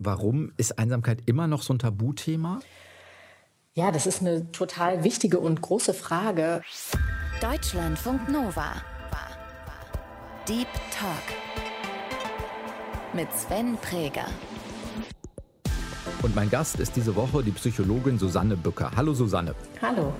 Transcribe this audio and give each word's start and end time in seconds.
Warum 0.00 0.52
ist 0.56 0.76
Einsamkeit 0.78 1.20
immer 1.26 1.46
noch 1.46 1.62
so 1.62 1.72
ein 1.72 1.78
Tabuthema? 1.78 2.58
Ja, 3.74 3.92
das 3.92 4.06
ist 4.06 4.22
eine 4.22 4.50
total 4.50 5.04
wichtige 5.04 5.38
und 5.38 5.60
große 5.60 5.94
Frage. 5.94 6.62
Deutschlandfunk 7.40 8.28
Nova. 8.28 8.72
Deep 10.48 10.66
Talk. 10.90 11.22
Mit 13.12 13.32
Sven 13.32 13.76
Präger. 13.76 14.26
Und 16.22 16.34
mein 16.34 16.50
Gast 16.50 16.80
ist 16.80 16.96
diese 16.96 17.14
Woche 17.14 17.44
die 17.44 17.52
Psychologin 17.52 18.18
Susanne 18.18 18.56
Bücker. 18.56 18.90
Hallo 18.96 19.14
Susanne. 19.14 19.54
Hallo. 19.80 20.12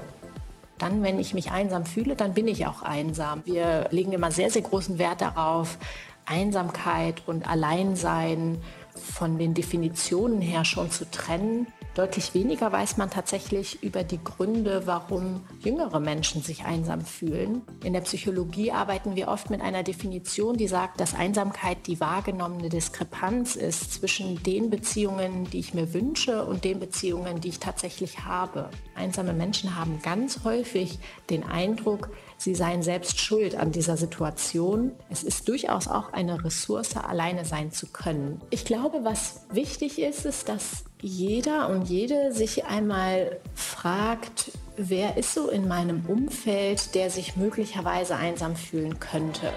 Dann, 0.79 1.03
wenn 1.03 1.19
ich 1.19 1.35
mich 1.35 1.51
einsam 1.51 1.85
fühle, 1.85 2.15
dann 2.15 2.33
bin 2.33 2.47
ich 2.47 2.67
auch 2.67 2.83
einsam. 2.83 3.43
Wir 3.45 3.89
legen 3.91 4.13
immer 4.13 4.31
sehr, 4.31 4.51
sehr 4.51 4.63
großen 4.63 4.99
Wert 4.99 5.21
darauf, 5.21 5.79
Einsamkeit 6.27 7.23
und 7.27 7.49
Alleinsein 7.49 8.59
von 8.95 9.39
den 9.39 9.55
Definitionen 9.55 10.41
her 10.41 10.65
schon 10.65 10.91
zu 10.91 11.11
trennen. 11.11 11.67
Deutlich 11.95 12.35
weniger 12.35 12.73
weiß 12.73 12.97
man 12.97 13.09
tatsächlich 13.09 13.83
über 13.85 14.03
die 14.03 14.23
Gründe, 14.23 14.83
warum 14.87 15.43
jüngere 15.61 16.01
Menschen 16.01 16.43
sich 16.43 16.65
einsam 16.65 17.03
fühlen. 17.03 17.63
In 17.85 17.93
der 17.93 18.01
Psychologie 18.01 18.73
arbeiten 18.73 19.15
wir 19.15 19.29
oft 19.29 19.49
mit 19.49 19.61
einer 19.61 19.85
Definition, 19.85 20.57
die 20.57 20.67
sagt, 20.67 20.99
dass 20.99 21.15
Einsamkeit 21.15 21.87
die 21.87 22.01
wahrgenommene 22.01 22.69
Diskrepanz 22.69 23.55
ist 23.55 23.93
zwischen 23.93 24.43
den 24.43 24.71
Beziehungen, 24.71 25.45
die 25.45 25.61
ich 25.61 25.73
mir 25.73 25.95
wünsche 25.95 26.45
und 26.45 26.65
den 26.65 26.81
Beziehungen, 26.81 27.41
die 27.41 27.51
ich 27.51 27.61
tatsächlich 27.61 28.25
habe. 28.25 28.71
Einsame 28.97 29.33
Menschen 29.33 29.77
haben 29.77 30.01
ganz 30.03 30.43
häufig 30.43 30.99
den 31.31 31.45
Eindruck, 31.45 32.11
sie 32.37 32.55
seien 32.55 32.83
selbst 32.83 33.21
schuld 33.21 33.55
an 33.57 33.73
dieser 33.73 33.97
Situation. 33.97 34.93
Es 35.11 35.23
ist 35.23 35.49
durchaus 35.49 35.89
auch 35.89 36.13
eine 36.13 36.45
Ressource, 36.45 36.97
alleine 36.97 37.45
sein 37.45 37.73
zu 37.73 37.87
können. 37.87 38.41
Ich 38.51 38.65
glaube, 38.65 39.01
was 39.03 39.47
wichtig 39.53 40.01
ist, 40.01 40.25
ist, 40.27 40.49
dass 40.49 40.85
jeder 41.01 41.69
und 41.69 41.89
jede 41.89 42.33
sich 42.33 42.65
einmal 42.65 43.41
fragt, 43.55 44.53
wer 44.77 45.17
ist 45.17 45.35
so 45.35 45.49
in 45.49 45.69
meinem 45.69 46.07
Umfeld, 46.07 46.95
der 46.95 47.11
sich 47.11 47.37
möglicherweise 47.37 48.17
einsam 48.17 48.57
fühlen 48.57 48.99
könnte. 49.01 49.53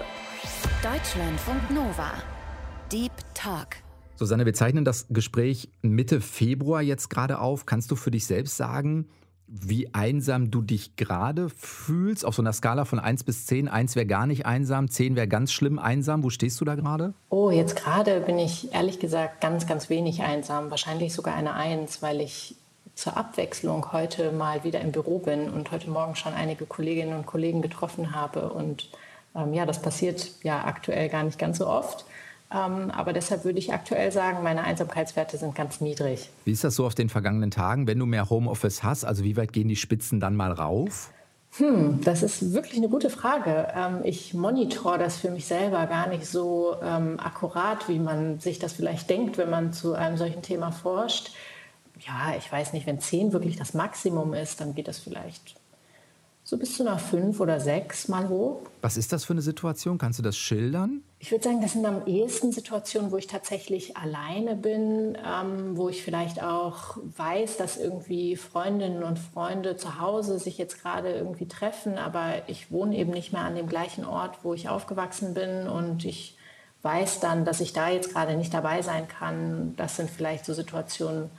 Deutschlandfunk 0.82 1.70
Nova. 1.70 2.12
Deep 2.92 3.12
Talk. 3.34 3.76
Susanne, 4.16 4.46
wir 4.46 4.54
zeichnen 4.54 4.84
das 4.84 5.06
Gespräch 5.10 5.70
Mitte 5.80 6.20
Februar 6.20 6.82
jetzt 6.82 7.08
gerade 7.08 7.38
auf. 7.38 7.66
Kannst 7.66 7.90
du 7.90 7.96
für 7.96 8.10
dich 8.10 8.26
selbst 8.26 8.56
sagen, 8.56 9.08
wie 9.48 9.94
einsam 9.94 10.50
du 10.50 10.60
dich 10.60 10.96
gerade 10.96 11.48
fühlst, 11.48 12.24
auf 12.24 12.34
so 12.34 12.42
einer 12.42 12.52
Skala 12.52 12.84
von 12.84 12.98
1 12.98 13.24
bis 13.24 13.46
10. 13.46 13.68
1 13.68 13.96
wäre 13.96 14.06
gar 14.06 14.26
nicht 14.26 14.44
einsam, 14.44 14.90
10 14.90 15.16
wäre 15.16 15.26
ganz 15.26 15.52
schlimm 15.52 15.78
einsam. 15.78 16.22
Wo 16.22 16.30
stehst 16.30 16.60
du 16.60 16.66
da 16.66 16.74
gerade? 16.74 17.14
Oh, 17.30 17.50
jetzt 17.50 17.74
gerade 17.76 18.20
bin 18.20 18.38
ich 18.38 18.74
ehrlich 18.74 18.98
gesagt 18.98 19.40
ganz, 19.40 19.66
ganz 19.66 19.88
wenig 19.88 20.22
einsam. 20.22 20.70
Wahrscheinlich 20.70 21.14
sogar 21.14 21.34
eine 21.34 21.54
1, 21.54 22.02
weil 22.02 22.20
ich 22.20 22.56
zur 22.94 23.16
Abwechslung 23.16 23.92
heute 23.92 24.32
mal 24.32 24.64
wieder 24.64 24.80
im 24.80 24.92
Büro 24.92 25.18
bin 25.18 25.48
und 25.48 25.70
heute 25.70 25.88
Morgen 25.88 26.14
schon 26.14 26.34
einige 26.34 26.66
Kolleginnen 26.66 27.16
und 27.16 27.26
Kollegen 27.26 27.62
getroffen 27.62 28.14
habe. 28.14 28.50
Und 28.50 28.90
ähm, 29.34 29.54
ja, 29.54 29.64
das 29.64 29.80
passiert 29.80 30.30
ja 30.42 30.64
aktuell 30.64 31.08
gar 31.08 31.22
nicht 31.22 31.38
ganz 31.38 31.58
so 31.58 31.68
oft. 31.68 32.04
Ähm, 32.50 32.90
aber 32.90 33.12
deshalb 33.12 33.44
würde 33.44 33.58
ich 33.58 33.72
aktuell 33.72 34.10
sagen, 34.10 34.42
meine 34.42 34.64
Einsamkeitswerte 34.64 35.36
sind 35.36 35.54
ganz 35.54 35.80
niedrig. 35.80 36.30
Wie 36.44 36.52
ist 36.52 36.64
das 36.64 36.74
so 36.74 36.86
auf 36.86 36.94
den 36.94 37.10
vergangenen 37.10 37.50
Tagen, 37.50 37.86
wenn 37.86 37.98
du 37.98 38.06
mehr 38.06 38.30
Homeoffice 38.30 38.82
hast? 38.82 39.04
Also 39.04 39.22
wie 39.24 39.36
weit 39.36 39.52
gehen 39.52 39.68
die 39.68 39.76
Spitzen 39.76 40.18
dann 40.18 40.34
mal 40.34 40.52
rauf? 40.52 41.10
Hm, 41.56 42.00
das 42.02 42.22
ist 42.22 42.52
wirklich 42.52 42.76
eine 42.76 42.88
gute 42.88 43.10
Frage. 43.10 43.68
Ähm, 43.74 44.00
ich 44.04 44.34
monitor 44.34 44.96
das 44.98 45.16
für 45.16 45.30
mich 45.30 45.46
selber 45.46 45.86
gar 45.86 46.08
nicht 46.08 46.26
so 46.26 46.76
ähm, 46.82 47.18
akkurat, 47.18 47.88
wie 47.88 47.98
man 47.98 48.38
sich 48.38 48.58
das 48.58 48.74
vielleicht 48.74 49.10
denkt, 49.10 49.38
wenn 49.38 49.50
man 49.50 49.72
zu 49.72 49.94
einem 49.94 50.16
solchen 50.16 50.42
Thema 50.42 50.72
forscht. 50.72 51.30
Ja, 52.00 52.34
ich 52.38 52.50
weiß 52.50 52.72
nicht, 52.72 52.86
wenn 52.86 53.00
10 53.00 53.32
wirklich 53.32 53.56
das 53.56 53.74
Maximum 53.74 54.34
ist, 54.34 54.60
dann 54.60 54.74
geht 54.74 54.88
das 54.88 54.98
vielleicht 54.98 55.56
so 56.44 56.56
bis 56.56 56.76
zu 56.76 56.82
einer 56.86 56.98
5 56.98 57.40
oder 57.40 57.60
6 57.60 58.08
mal 58.08 58.28
hoch. 58.28 58.62
Was 58.80 58.96
ist 58.96 59.12
das 59.12 59.24
für 59.24 59.34
eine 59.34 59.42
Situation? 59.42 59.98
Kannst 59.98 60.18
du 60.18 60.22
das 60.22 60.36
schildern? 60.36 61.02
Ich 61.20 61.32
würde 61.32 61.42
sagen, 61.42 61.60
das 61.60 61.72
sind 61.72 61.84
am 61.84 62.06
ehesten 62.06 62.52
Situationen, 62.52 63.10
wo 63.10 63.16
ich 63.16 63.26
tatsächlich 63.26 63.96
alleine 63.96 64.54
bin, 64.54 65.18
ähm, 65.26 65.76
wo 65.76 65.88
ich 65.88 66.02
vielleicht 66.04 66.40
auch 66.42 66.96
weiß, 67.16 67.56
dass 67.56 67.76
irgendwie 67.76 68.36
Freundinnen 68.36 69.02
und 69.02 69.18
Freunde 69.18 69.76
zu 69.76 70.00
Hause 70.00 70.38
sich 70.38 70.58
jetzt 70.58 70.80
gerade 70.80 71.10
irgendwie 71.10 71.48
treffen, 71.48 71.98
aber 71.98 72.42
ich 72.46 72.70
wohne 72.70 72.96
eben 72.96 73.10
nicht 73.10 73.32
mehr 73.32 73.42
an 73.42 73.56
dem 73.56 73.68
gleichen 73.68 74.04
Ort, 74.04 74.38
wo 74.44 74.54
ich 74.54 74.68
aufgewachsen 74.68 75.34
bin 75.34 75.66
und 75.66 76.04
ich 76.04 76.36
weiß 76.82 77.18
dann, 77.18 77.44
dass 77.44 77.60
ich 77.60 77.72
da 77.72 77.88
jetzt 77.88 78.12
gerade 78.12 78.36
nicht 78.36 78.54
dabei 78.54 78.82
sein 78.82 79.08
kann. 79.08 79.74
Das 79.76 79.96
sind 79.96 80.08
vielleicht 80.10 80.44
so 80.44 80.54
Situationen, 80.54 81.30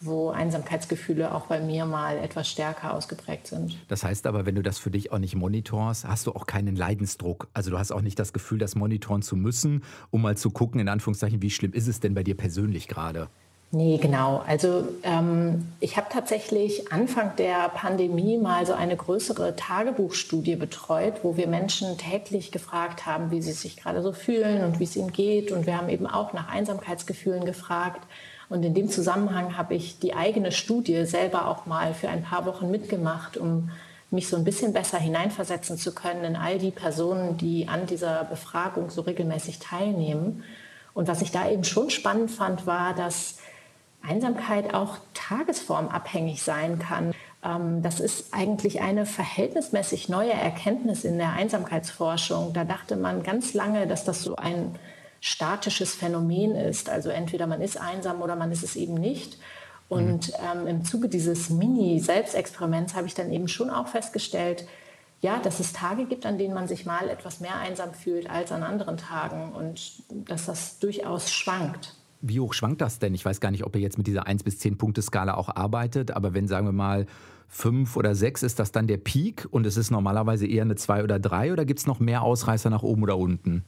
wo 0.00 0.30
Einsamkeitsgefühle 0.30 1.34
auch 1.34 1.46
bei 1.46 1.60
mir 1.60 1.86
mal 1.86 2.18
etwas 2.18 2.48
stärker 2.48 2.94
ausgeprägt 2.94 3.46
sind. 3.46 3.76
Das 3.88 4.04
heißt 4.04 4.26
aber, 4.26 4.46
wenn 4.46 4.54
du 4.54 4.62
das 4.62 4.78
für 4.78 4.90
dich 4.90 5.12
auch 5.12 5.18
nicht 5.18 5.34
monitorst, 5.34 6.06
hast 6.06 6.26
du 6.26 6.32
auch 6.32 6.46
keinen 6.46 6.76
Leidensdruck. 6.76 7.48
Also 7.54 7.70
du 7.70 7.78
hast 7.78 7.92
auch 7.92 8.02
nicht 8.02 8.18
das 8.18 8.32
Gefühl, 8.32 8.58
das 8.58 8.74
monitoren 8.74 9.22
zu 9.22 9.36
müssen, 9.36 9.82
um 10.10 10.22
mal 10.22 10.36
zu 10.36 10.50
gucken, 10.50 10.80
in 10.80 10.88
Anführungszeichen, 10.88 11.42
wie 11.42 11.50
schlimm 11.50 11.72
ist 11.72 11.88
es 11.88 12.00
denn 12.00 12.14
bei 12.14 12.22
dir 12.22 12.36
persönlich 12.36 12.88
gerade? 12.88 13.28
Nee, 13.72 13.98
genau. 14.00 14.44
Also 14.46 14.86
ähm, 15.02 15.66
ich 15.80 15.96
habe 15.96 16.06
tatsächlich 16.10 16.92
Anfang 16.92 17.34
der 17.36 17.68
Pandemie 17.70 18.38
mal 18.38 18.64
so 18.64 18.74
eine 18.74 18.96
größere 18.96 19.56
Tagebuchstudie 19.56 20.54
betreut, 20.54 21.14
wo 21.24 21.36
wir 21.36 21.48
Menschen 21.48 21.98
täglich 21.98 22.52
gefragt 22.52 23.06
haben, 23.06 23.32
wie 23.32 23.42
sie 23.42 23.52
sich 23.52 23.76
gerade 23.76 24.02
so 24.02 24.12
fühlen 24.12 24.64
und 24.64 24.78
wie 24.78 24.84
es 24.84 24.94
ihnen 24.94 25.12
geht. 25.12 25.50
Und 25.50 25.66
wir 25.66 25.76
haben 25.76 25.88
eben 25.88 26.06
auch 26.06 26.32
nach 26.32 26.48
Einsamkeitsgefühlen 26.48 27.44
gefragt. 27.44 28.06
Und 28.48 28.64
in 28.64 28.74
dem 28.74 28.88
Zusammenhang 28.88 29.56
habe 29.56 29.74
ich 29.74 29.98
die 29.98 30.14
eigene 30.14 30.52
Studie 30.52 31.04
selber 31.04 31.48
auch 31.48 31.66
mal 31.66 31.94
für 31.94 32.08
ein 32.08 32.22
paar 32.22 32.46
Wochen 32.46 32.70
mitgemacht, 32.70 33.36
um 33.36 33.70
mich 34.10 34.28
so 34.28 34.36
ein 34.36 34.44
bisschen 34.44 34.72
besser 34.72 34.98
hineinversetzen 34.98 35.78
zu 35.78 35.92
können 35.92 36.24
in 36.24 36.36
all 36.36 36.58
die 36.58 36.70
Personen, 36.70 37.36
die 37.36 37.68
an 37.68 37.86
dieser 37.86 38.24
Befragung 38.24 38.90
so 38.90 39.02
regelmäßig 39.02 39.58
teilnehmen. 39.58 40.44
Und 40.94 41.08
was 41.08 41.22
ich 41.22 41.32
da 41.32 41.48
eben 41.48 41.64
schon 41.64 41.90
spannend 41.90 42.30
fand, 42.30 42.66
war, 42.66 42.94
dass 42.94 43.38
Einsamkeit 44.02 44.72
auch 44.74 44.98
tagesformabhängig 45.14 46.42
sein 46.42 46.78
kann. 46.78 47.12
Ähm, 47.44 47.82
das 47.82 47.98
ist 48.00 48.32
eigentlich 48.32 48.80
eine 48.80 49.06
verhältnismäßig 49.06 50.08
neue 50.08 50.32
Erkenntnis 50.32 51.04
in 51.04 51.18
der 51.18 51.32
Einsamkeitsforschung. 51.32 52.52
Da 52.52 52.64
dachte 52.64 52.96
man 52.96 53.22
ganz 53.24 53.54
lange, 53.54 53.86
dass 53.86 54.04
das 54.04 54.22
so 54.22 54.36
ein 54.36 54.76
statisches 55.20 55.94
Phänomen 55.94 56.54
ist. 56.54 56.88
Also 56.88 57.10
entweder 57.10 57.46
man 57.46 57.60
ist 57.60 57.80
einsam 57.80 58.22
oder 58.22 58.36
man 58.36 58.52
ist 58.52 58.62
es 58.62 58.76
eben 58.76 58.94
nicht. 58.94 59.38
Und 59.88 60.28
mhm. 60.28 60.62
ähm, 60.62 60.66
im 60.66 60.84
Zuge 60.84 61.08
dieses 61.08 61.50
Mini-Selbstexperiments 61.50 62.94
habe 62.94 63.06
ich 63.06 63.14
dann 63.14 63.32
eben 63.32 63.48
schon 63.48 63.70
auch 63.70 63.88
festgestellt, 63.88 64.66
ja, 65.20 65.38
dass 65.38 65.60
es 65.60 65.72
Tage 65.72 66.04
gibt, 66.06 66.26
an 66.26 66.38
denen 66.38 66.54
man 66.54 66.68
sich 66.68 66.84
mal 66.84 67.08
etwas 67.08 67.40
mehr 67.40 67.56
einsam 67.56 67.94
fühlt 67.94 68.28
als 68.28 68.52
an 68.52 68.62
anderen 68.62 68.96
Tagen 68.96 69.52
und 69.52 70.02
dass 70.10 70.46
das 70.46 70.78
durchaus 70.78 71.32
schwankt. 71.32 71.94
Wie 72.20 72.40
hoch 72.40 72.54
schwankt 72.54 72.80
das 72.80 72.98
denn? 72.98 73.14
Ich 73.14 73.24
weiß 73.24 73.40
gar 73.40 73.50
nicht, 73.50 73.64
ob 73.64 73.74
ihr 73.76 73.82
jetzt 73.82 73.98
mit 73.98 74.06
dieser 74.06 74.26
1 74.26 74.42
bis 74.42 74.58
10 74.58 74.78
Punkte 74.78 75.02
Skala 75.02 75.34
auch 75.34 75.54
arbeitet, 75.54 76.10
aber 76.10 76.34
wenn 76.34 76.48
sagen 76.48 76.66
wir 76.66 76.72
mal 76.72 77.06
5 77.48 77.96
oder 77.96 78.14
6, 78.14 78.42
ist 78.42 78.58
das 78.58 78.72
dann 78.72 78.86
der 78.86 78.96
Peak 78.96 79.46
und 79.50 79.66
es 79.66 79.76
ist 79.76 79.90
normalerweise 79.90 80.46
eher 80.46 80.62
eine 80.62 80.76
2 80.76 81.04
oder 81.04 81.18
3 81.18 81.52
oder 81.52 81.64
gibt 81.64 81.80
es 81.80 81.86
noch 81.86 82.00
mehr 82.00 82.22
Ausreißer 82.22 82.70
nach 82.70 82.82
oben 82.82 83.02
oder 83.02 83.16
unten? 83.16 83.64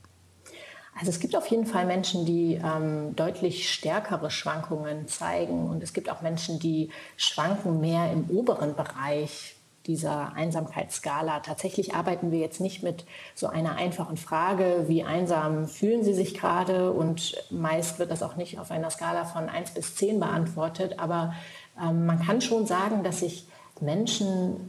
Also 0.99 1.11
es 1.11 1.21
gibt 1.21 1.37
auf 1.37 1.47
jeden 1.47 1.65
Fall 1.65 1.87
Menschen, 1.87 2.27
die 2.27 2.55
ähm, 2.55 3.15
deutlich 3.15 3.73
stärkere 3.73 4.33
Schwankungen 4.33 5.07
zeigen. 5.07 5.71
Und 5.71 5.83
es 5.83 5.93
gibt 5.93 6.11
auch 6.11 6.23
Menschen, 6.23 6.59
die 6.59 6.91
schwanken 7.17 7.81
mehr 7.81 8.11
im 8.13 8.29
oberen 8.31 8.75
Bereich 8.75 9.55
dieser 9.87 10.35
Einsamkeitsskala. 10.35 11.41
Tatsächlich 11.41 11.95
arbeiten 11.95 12.33
wir 12.33 12.41
jetzt 12.41 12.61
nicht 12.61 12.83
mit 12.83 13.05
so 13.37 13.47
einer 13.47 13.77
einfachen 13.77 14.17
Frage, 14.17 14.85
wie 14.89 15.05
einsam 15.05 15.69
fühlen 15.69 16.03
Sie 16.03 16.15
sich 16.15 16.35
gerade? 16.35 16.93
Und 16.93 17.43
meist 17.51 18.01
wird 18.01 18.11
das 18.11 18.25
auch 18.25 18.35
nicht 18.35 18.59
auf 18.59 18.73
einer 18.73 18.91
Skala 18.91 19.25
von 19.25 19.49
1 19.49 19.71
bis 19.75 19.95
10 19.95 20.19
beantwortet, 20.19 20.99
aber 20.99 21.35
ähm, 21.81 22.07
man 22.07 22.21
kann 22.21 22.41
schon 22.41 22.67
sagen, 22.67 23.05
dass 23.05 23.21
sich 23.21 23.47
Menschen 23.81 24.69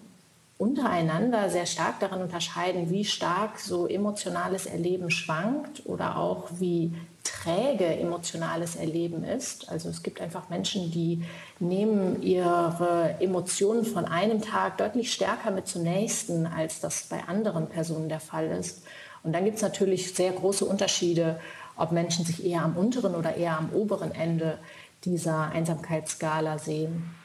untereinander 0.59 1.49
sehr 1.49 1.65
stark 1.65 2.01
darin 2.01 2.21
unterscheiden, 2.21 2.89
wie 2.91 3.05
stark 3.05 3.59
so 3.59 3.87
emotionales 3.87 4.65
Erleben 4.65 5.09
schwankt 5.09 5.83
oder 5.85 6.17
auch 6.17 6.49
wie 6.59 6.93
träge 7.23 7.85
emotionales 7.85 8.75
Erleben 8.75 9.23
ist. 9.23 9.69
Also 9.69 9.87
es 9.87 10.03
gibt 10.03 10.19
einfach 10.19 10.49
Menschen, 10.49 10.91
die 10.91 11.23
nehmen 11.59 12.21
ihre 12.21 13.15
Emotionen 13.21 13.85
von 13.85 14.03
einem 14.03 14.41
Tag 14.41 14.77
deutlich 14.77 15.13
stärker 15.13 15.51
mit 15.51 15.65
zum 15.65 15.83
nächsten, 15.83 16.45
als 16.45 16.81
das 16.81 17.03
bei 17.03 17.23
anderen 17.23 17.67
Personen 17.67 18.09
der 18.09 18.19
Fall 18.19 18.47
ist. 18.47 18.83
Und 19.23 19.31
dann 19.31 19.45
gibt 19.45 19.55
es 19.55 19.61
natürlich 19.61 20.13
sehr 20.13 20.33
große 20.33 20.65
Unterschiede, 20.65 21.39
ob 21.77 21.93
Menschen 21.93 22.25
sich 22.25 22.45
eher 22.45 22.63
am 22.63 22.75
unteren 22.75 23.15
oder 23.15 23.37
eher 23.37 23.57
am 23.57 23.69
oberen 23.71 24.11
Ende 24.11 24.59
dieser 25.05 25.51
Einsamkeitsskala 25.51 26.57
sehen. 26.57 27.15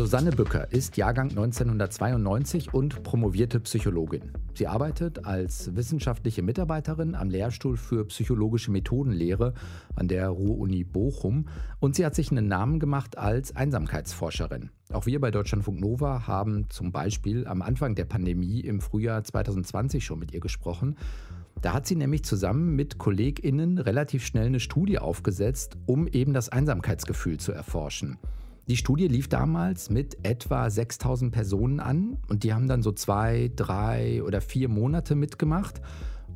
Susanne 0.00 0.30
Bücker 0.30 0.72
ist 0.72 0.96
Jahrgang 0.96 1.28
1992 1.28 2.72
und 2.72 3.02
promovierte 3.02 3.60
Psychologin. 3.60 4.32
Sie 4.54 4.66
arbeitet 4.66 5.26
als 5.26 5.76
wissenschaftliche 5.76 6.40
Mitarbeiterin 6.40 7.14
am 7.14 7.28
Lehrstuhl 7.28 7.76
für 7.76 8.06
psychologische 8.06 8.70
Methodenlehre 8.70 9.52
an 9.96 10.08
der 10.08 10.30
Ruhr-Uni 10.30 10.84
Bochum 10.84 11.48
und 11.80 11.96
sie 11.96 12.06
hat 12.06 12.14
sich 12.14 12.30
einen 12.30 12.48
Namen 12.48 12.80
gemacht 12.80 13.18
als 13.18 13.54
Einsamkeitsforscherin. 13.54 14.70
Auch 14.90 15.04
wir 15.04 15.20
bei 15.20 15.30
Deutschlandfunk 15.30 15.78
Nova 15.78 16.26
haben 16.26 16.70
zum 16.70 16.92
Beispiel 16.92 17.46
am 17.46 17.60
Anfang 17.60 17.94
der 17.94 18.06
Pandemie 18.06 18.60
im 18.60 18.80
Frühjahr 18.80 19.22
2020 19.22 20.02
schon 20.02 20.18
mit 20.18 20.32
ihr 20.32 20.40
gesprochen. 20.40 20.96
Da 21.60 21.74
hat 21.74 21.86
sie 21.86 21.96
nämlich 21.96 22.24
zusammen 22.24 22.74
mit 22.74 22.96
KollegInnen 22.96 23.76
relativ 23.76 24.24
schnell 24.24 24.46
eine 24.46 24.60
Studie 24.60 24.98
aufgesetzt, 24.98 25.76
um 25.84 26.08
eben 26.08 26.32
das 26.32 26.48
Einsamkeitsgefühl 26.48 27.36
zu 27.36 27.52
erforschen. 27.52 28.16
Die 28.70 28.76
Studie 28.76 29.08
lief 29.08 29.26
damals 29.26 29.90
mit 29.90 30.24
etwa 30.24 30.70
6000 30.70 31.32
Personen 31.32 31.80
an 31.80 32.18
und 32.28 32.44
die 32.44 32.54
haben 32.54 32.68
dann 32.68 32.84
so 32.84 32.92
zwei, 32.92 33.50
drei 33.56 34.22
oder 34.22 34.40
vier 34.40 34.68
Monate 34.68 35.16
mitgemacht. 35.16 35.80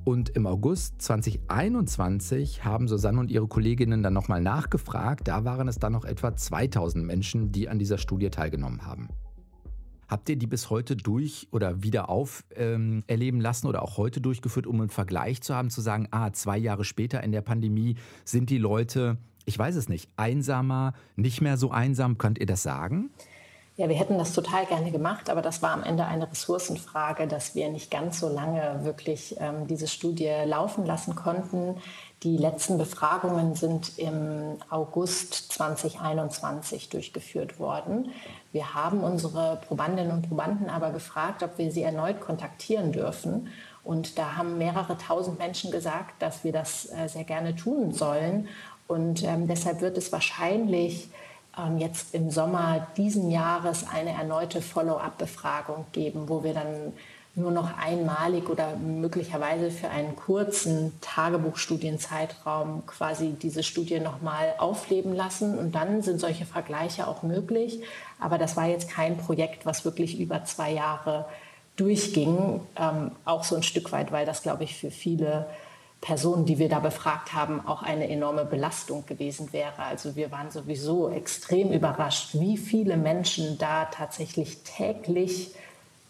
Und 0.02 0.30
im 0.30 0.48
August 0.48 1.00
2021 1.00 2.64
haben 2.64 2.88
Susanne 2.88 3.20
und 3.20 3.30
ihre 3.30 3.46
Kolleginnen 3.46 4.02
dann 4.02 4.14
nochmal 4.14 4.40
nachgefragt. 4.40 5.28
Da 5.28 5.44
waren 5.44 5.68
es 5.68 5.78
dann 5.78 5.92
noch 5.92 6.04
etwa 6.04 6.34
2000 6.34 7.06
Menschen, 7.06 7.52
die 7.52 7.68
an 7.68 7.78
dieser 7.78 7.98
Studie 7.98 8.30
teilgenommen 8.30 8.84
haben. 8.84 9.10
Habt 10.08 10.28
ihr 10.28 10.34
die 10.34 10.48
bis 10.48 10.70
heute 10.70 10.96
durch 10.96 11.46
oder 11.52 11.84
wieder 11.84 12.08
auferleben 12.08 13.04
ähm, 13.06 13.40
lassen 13.40 13.68
oder 13.68 13.80
auch 13.80 13.96
heute 13.96 14.20
durchgeführt, 14.20 14.66
um 14.66 14.80
einen 14.80 14.90
Vergleich 14.90 15.40
zu 15.40 15.54
haben, 15.54 15.70
zu 15.70 15.80
sagen, 15.80 16.08
ah, 16.10 16.32
zwei 16.32 16.58
Jahre 16.58 16.82
später 16.82 17.22
in 17.22 17.30
der 17.30 17.42
Pandemie 17.42 17.94
sind 18.24 18.50
die 18.50 18.58
Leute 18.58 19.18
ich 19.44 19.58
weiß 19.58 19.76
es 19.76 19.88
nicht, 19.88 20.08
einsamer, 20.16 20.94
nicht 21.16 21.40
mehr 21.40 21.56
so 21.56 21.70
einsam? 21.70 22.18
Könnt 22.18 22.38
ihr 22.38 22.46
das 22.46 22.62
sagen? 22.62 23.10
Ja, 23.76 23.88
wir 23.88 23.96
hätten 23.96 24.18
das 24.18 24.32
total 24.32 24.66
gerne 24.66 24.92
gemacht, 24.92 25.28
aber 25.28 25.42
das 25.42 25.60
war 25.60 25.72
am 25.72 25.82
Ende 25.82 26.04
eine 26.04 26.30
Ressourcenfrage, 26.30 27.26
dass 27.26 27.56
wir 27.56 27.68
nicht 27.70 27.90
ganz 27.90 28.20
so 28.20 28.28
lange 28.28 28.84
wirklich 28.84 29.34
ähm, 29.40 29.66
diese 29.66 29.88
Studie 29.88 30.30
laufen 30.44 30.86
lassen 30.86 31.16
konnten. 31.16 31.76
Die 32.22 32.36
letzten 32.36 32.78
Befragungen 32.78 33.56
sind 33.56 33.98
im 33.98 34.58
August 34.70 35.52
2021 35.52 36.88
durchgeführt 36.88 37.58
worden. 37.58 38.12
Wir 38.52 38.74
haben 38.74 39.00
unsere 39.02 39.60
Probandinnen 39.66 40.12
und 40.12 40.28
Probanden 40.28 40.70
aber 40.70 40.92
gefragt, 40.92 41.42
ob 41.42 41.58
wir 41.58 41.72
sie 41.72 41.82
erneut 41.82 42.20
kontaktieren 42.20 42.92
dürfen. 42.92 43.48
Und 43.82 44.18
da 44.18 44.36
haben 44.36 44.56
mehrere 44.56 44.96
tausend 44.96 45.38
Menschen 45.38 45.70
gesagt, 45.70 46.22
dass 46.22 46.44
wir 46.44 46.52
das 46.52 46.88
äh, 46.90 47.08
sehr 47.08 47.24
gerne 47.24 47.54
tun 47.56 47.92
sollen. 47.92 48.48
Und 48.86 49.22
ähm, 49.24 49.48
deshalb 49.48 49.80
wird 49.80 49.96
es 49.96 50.12
wahrscheinlich 50.12 51.08
ähm, 51.58 51.78
jetzt 51.78 52.14
im 52.14 52.30
Sommer 52.30 52.86
diesen 52.96 53.30
Jahres 53.30 53.86
eine 53.92 54.10
erneute 54.10 54.60
Follow-up-Befragung 54.60 55.86
geben, 55.92 56.28
wo 56.28 56.44
wir 56.44 56.54
dann 56.54 56.92
nur 57.36 57.50
noch 57.50 57.76
einmalig 57.78 58.48
oder 58.48 58.76
möglicherweise 58.76 59.70
für 59.70 59.88
einen 59.88 60.14
kurzen 60.14 60.92
Tagebuchstudienzeitraum 61.00 62.86
quasi 62.86 63.30
diese 63.30 63.64
Studie 63.64 63.98
nochmal 63.98 64.54
aufleben 64.58 65.14
lassen. 65.14 65.58
Und 65.58 65.74
dann 65.74 66.02
sind 66.02 66.20
solche 66.20 66.46
Vergleiche 66.46 67.08
auch 67.08 67.22
möglich. 67.24 67.80
Aber 68.20 68.38
das 68.38 68.56
war 68.56 68.66
jetzt 68.66 68.88
kein 68.88 69.16
Projekt, 69.16 69.66
was 69.66 69.84
wirklich 69.84 70.20
über 70.20 70.44
zwei 70.44 70.72
Jahre 70.72 71.24
durchging. 71.74 72.60
Ähm, 72.76 73.10
auch 73.24 73.42
so 73.42 73.56
ein 73.56 73.64
Stück 73.64 73.90
weit, 73.90 74.12
weil 74.12 74.26
das, 74.26 74.42
glaube 74.42 74.62
ich, 74.62 74.76
für 74.76 74.92
viele 74.92 75.46
Personen, 76.04 76.44
die 76.44 76.58
wir 76.58 76.68
da 76.68 76.80
befragt 76.80 77.32
haben, 77.32 77.66
auch 77.66 77.82
eine 77.82 78.10
enorme 78.10 78.44
Belastung 78.44 79.06
gewesen 79.06 79.54
wäre. 79.54 79.78
Also 79.78 80.16
wir 80.16 80.30
waren 80.30 80.50
sowieso 80.50 81.08
extrem 81.08 81.72
überrascht, 81.72 82.34
wie 82.34 82.58
viele 82.58 82.98
Menschen 82.98 83.56
da 83.56 83.86
tatsächlich 83.86 84.58
täglich 84.64 85.54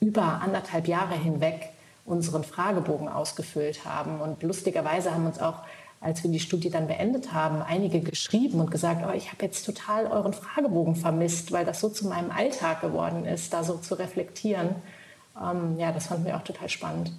über 0.00 0.40
anderthalb 0.42 0.88
Jahre 0.88 1.14
hinweg 1.14 1.68
unseren 2.04 2.42
Fragebogen 2.42 3.08
ausgefüllt 3.08 3.84
haben. 3.84 4.20
Und 4.20 4.42
lustigerweise 4.42 5.14
haben 5.14 5.26
uns 5.26 5.38
auch, 5.38 5.62
als 6.00 6.24
wir 6.24 6.30
die 6.32 6.40
Studie 6.40 6.70
dann 6.70 6.88
beendet 6.88 7.32
haben, 7.32 7.62
einige 7.62 8.00
geschrieben 8.00 8.58
und 8.58 8.72
gesagt, 8.72 9.04
oh, 9.08 9.14
ich 9.14 9.30
habe 9.30 9.44
jetzt 9.44 9.64
total 9.64 10.08
euren 10.08 10.32
Fragebogen 10.32 10.96
vermisst, 10.96 11.52
weil 11.52 11.64
das 11.64 11.78
so 11.78 11.88
zu 11.88 12.08
meinem 12.08 12.32
Alltag 12.32 12.80
geworden 12.80 13.24
ist, 13.26 13.52
da 13.52 13.62
so 13.62 13.76
zu 13.76 13.94
reflektieren. 13.94 14.74
Ähm, 15.40 15.78
ja, 15.78 15.92
das 15.92 16.08
fanden 16.08 16.26
wir 16.26 16.36
auch 16.36 16.42
total 16.42 16.68
spannend. 16.68 17.12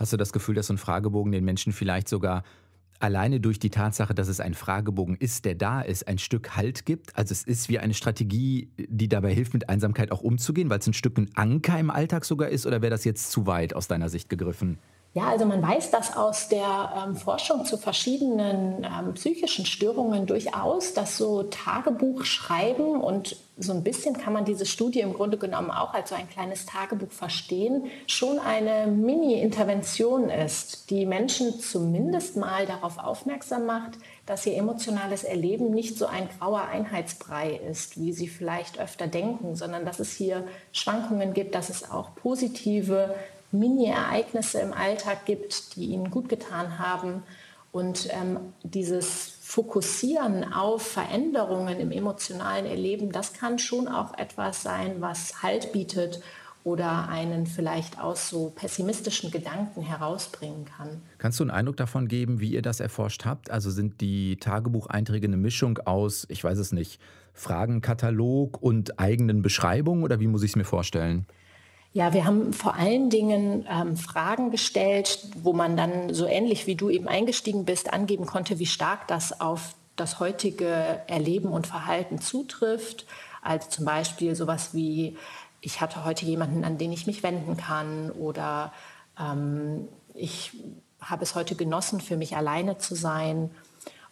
Hast 0.00 0.14
du 0.14 0.16
das 0.16 0.32
Gefühl, 0.32 0.54
dass 0.54 0.68
so 0.68 0.72
ein 0.72 0.78
Fragebogen 0.78 1.30
den 1.30 1.44
Menschen 1.44 1.74
vielleicht 1.74 2.08
sogar 2.08 2.42
alleine 3.00 3.38
durch 3.38 3.58
die 3.58 3.68
Tatsache, 3.68 4.14
dass 4.14 4.28
es 4.28 4.40
ein 4.40 4.54
Fragebogen 4.54 5.14
ist, 5.14 5.44
der 5.44 5.54
da 5.54 5.82
ist, 5.82 6.08
ein 6.08 6.16
Stück 6.16 6.56
Halt 6.56 6.86
gibt? 6.86 7.14
Also 7.18 7.32
es 7.32 7.44
ist 7.44 7.68
wie 7.68 7.78
eine 7.78 7.92
Strategie, 7.92 8.70
die 8.78 9.10
dabei 9.10 9.34
hilft, 9.34 9.52
mit 9.52 9.68
Einsamkeit 9.68 10.10
auch 10.10 10.22
umzugehen, 10.22 10.70
weil 10.70 10.78
es 10.78 10.86
ein 10.86 10.94
Stück 10.94 11.18
ein 11.18 11.28
Anker 11.34 11.78
im 11.78 11.90
Alltag 11.90 12.24
sogar 12.24 12.48
ist? 12.48 12.64
Oder 12.64 12.80
wäre 12.80 12.88
das 12.88 13.04
jetzt 13.04 13.30
zu 13.30 13.46
weit 13.46 13.76
aus 13.76 13.88
deiner 13.88 14.08
Sicht 14.08 14.30
gegriffen? 14.30 14.78
Ja, 15.12 15.24
also 15.24 15.44
man 15.44 15.60
weiß 15.60 15.90
das 15.90 16.16
aus 16.16 16.48
der 16.48 17.04
ähm, 17.04 17.16
Forschung 17.16 17.64
zu 17.64 17.76
verschiedenen 17.76 18.84
ähm, 18.84 19.12
psychischen 19.14 19.66
Störungen 19.66 20.26
durchaus, 20.26 20.94
dass 20.94 21.16
so 21.16 21.42
Tagebuch 21.42 22.24
schreiben 22.24 23.00
und 23.00 23.36
so 23.58 23.72
ein 23.72 23.82
bisschen 23.82 24.16
kann 24.16 24.32
man 24.32 24.44
diese 24.44 24.66
Studie 24.66 25.00
im 25.00 25.12
Grunde 25.12 25.36
genommen 25.36 25.72
auch 25.72 25.94
als 25.94 26.10
so 26.10 26.14
ein 26.14 26.30
kleines 26.30 26.64
Tagebuch 26.64 27.10
verstehen, 27.10 27.86
schon 28.06 28.38
eine 28.38 28.86
Mini-Intervention 28.86 30.30
ist, 30.30 30.90
die 30.90 31.04
Menschen 31.06 31.58
zumindest 31.58 32.36
mal 32.36 32.64
darauf 32.66 32.98
aufmerksam 32.98 33.66
macht, 33.66 33.98
dass 34.26 34.46
ihr 34.46 34.56
emotionales 34.56 35.24
Erleben 35.24 35.72
nicht 35.72 35.98
so 35.98 36.06
ein 36.06 36.28
grauer 36.38 36.68
Einheitsbrei 36.72 37.60
ist, 37.68 38.00
wie 38.00 38.12
sie 38.12 38.28
vielleicht 38.28 38.78
öfter 38.78 39.08
denken, 39.08 39.56
sondern 39.56 39.84
dass 39.84 39.98
es 39.98 40.12
hier 40.12 40.46
Schwankungen 40.70 41.34
gibt, 41.34 41.56
dass 41.56 41.68
es 41.68 41.90
auch 41.90 42.14
positive 42.14 43.12
Mini-Ereignisse 43.52 44.60
im 44.60 44.72
Alltag 44.72 45.26
gibt, 45.26 45.76
die 45.76 45.86
ihnen 45.86 46.10
gut 46.10 46.28
getan 46.28 46.78
haben. 46.78 47.22
Und 47.72 48.08
ähm, 48.10 48.38
dieses 48.62 49.38
Fokussieren 49.42 50.52
auf 50.52 50.82
Veränderungen 50.82 51.78
im 51.78 51.92
emotionalen 51.92 52.66
Erleben, 52.66 53.12
das 53.12 53.32
kann 53.32 53.58
schon 53.58 53.86
auch 53.86 54.16
etwas 54.18 54.62
sein, 54.62 54.96
was 55.00 55.42
Halt 55.42 55.72
bietet 55.72 56.20
oder 56.62 57.08
einen 57.08 57.46
vielleicht 57.46 57.98
aus 58.00 58.28
so 58.28 58.52
pessimistischen 58.54 59.30
Gedanken 59.30 59.82
herausbringen 59.82 60.66
kann. 60.66 61.00
Kannst 61.18 61.40
du 61.40 61.44
einen 61.44 61.50
Eindruck 61.50 61.76
davon 61.76 62.06
geben, 62.06 62.40
wie 62.40 62.50
ihr 62.50 62.62
das 62.62 62.80
erforscht 62.80 63.24
habt? 63.24 63.50
Also 63.50 63.70
sind 63.70 64.00
die 64.00 64.36
Tagebucheinträge 64.36 65.26
eine 65.26 65.38
Mischung 65.38 65.78
aus, 65.78 66.26
ich 66.28 66.44
weiß 66.44 66.58
es 66.58 66.72
nicht, 66.72 67.00
Fragenkatalog 67.32 68.60
und 68.60 68.98
eigenen 68.98 69.42
Beschreibungen 69.42 70.02
oder 70.02 70.20
wie 70.20 70.26
muss 70.26 70.42
ich 70.42 70.50
es 70.50 70.56
mir 70.56 70.64
vorstellen? 70.64 71.26
Ja, 71.92 72.12
wir 72.12 72.24
haben 72.24 72.52
vor 72.52 72.76
allen 72.76 73.10
Dingen 73.10 73.66
ähm, 73.68 73.96
Fragen 73.96 74.52
gestellt, 74.52 75.26
wo 75.42 75.52
man 75.52 75.76
dann 75.76 76.14
so 76.14 76.26
ähnlich 76.26 76.68
wie 76.68 76.76
du 76.76 76.88
eben 76.88 77.08
eingestiegen 77.08 77.64
bist, 77.64 77.92
angeben 77.92 78.26
konnte, 78.26 78.60
wie 78.60 78.66
stark 78.66 79.08
das 79.08 79.40
auf 79.40 79.74
das 79.96 80.20
heutige 80.20 81.00
Erleben 81.08 81.48
und 81.48 81.66
Verhalten 81.66 82.20
zutrifft. 82.20 83.06
Also 83.42 83.68
zum 83.68 83.84
Beispiel 83.86 84.36
sowas 84.36 84.72
wie, 84.72 85.16
ich 85.60 85.80
hatte 85.80 86.04
heute 86.04 86.26
jemanden, 86.26 86.64
an 86.64 86.78
den 86.78 86.92
ich 86.92 87.08
mich 87.08 87.24
wenden 87.24 87.56
kann 87.56 88.12
oder 88.12 88.72
ähm, 89.18 89.88
ich 90.14 90.52
habe 91.00 91.24
es 91.24 91.34
heute 91.34 91.56
genossen, 91.56 92.00
für 92.00 92.16
mich 92.16 92.36
alleine 92.36 92.78
zu 92.78 92.94
sein. 92.94 93.50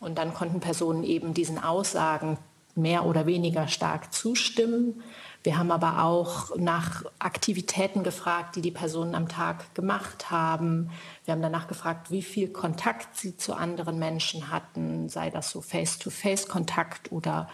Und 0.00 0.19
dann 0.19 0.35
konnten 0.35 0.59
Personen 0.59 1.05
eben 1.05 1.33
diesen 1.33 1.62
Aussagen 1.62 2.38
mehr 2.75 3.05
oder 3.07 3.26
weniger 3.26 3.69
stark 3.69 4.12
zustimmen. 4.12 5.03
Wir 5.49 5.57
haben 5.57 5.71
aber 5.71 6.05
auch 6.05 6.55
nach 6.59 7.05
Aktivitäten 7.19 8.02
gefragt, 8.02 8.55
die 8.57 8.61
die 8.61 8.71
Personen 8.71 9.14
am 9.14 9.28
Tag 9.28 9.75
gemacht 9.75 10.31
haben. 10.31 10.90
Wir 11.25 11.33
haben 11.33 11.40
danach 11.40 11.69
gefragt, 11.69 12.11
wie 12.11 12.21
viel 12.21 12.49
Kontakt 12.49 13.17
sie 13.17 13.35
zu 13.35 13.55
anderen 13.55 13.99
Menschen 13.99 14.50
hatten, 14.50 15.09
sei 15.09 15.31
das 15.31 15.49
so 15.49 15.62
Face-to-Face-Kontakt 15.62 17.12
oder 17.12 17.49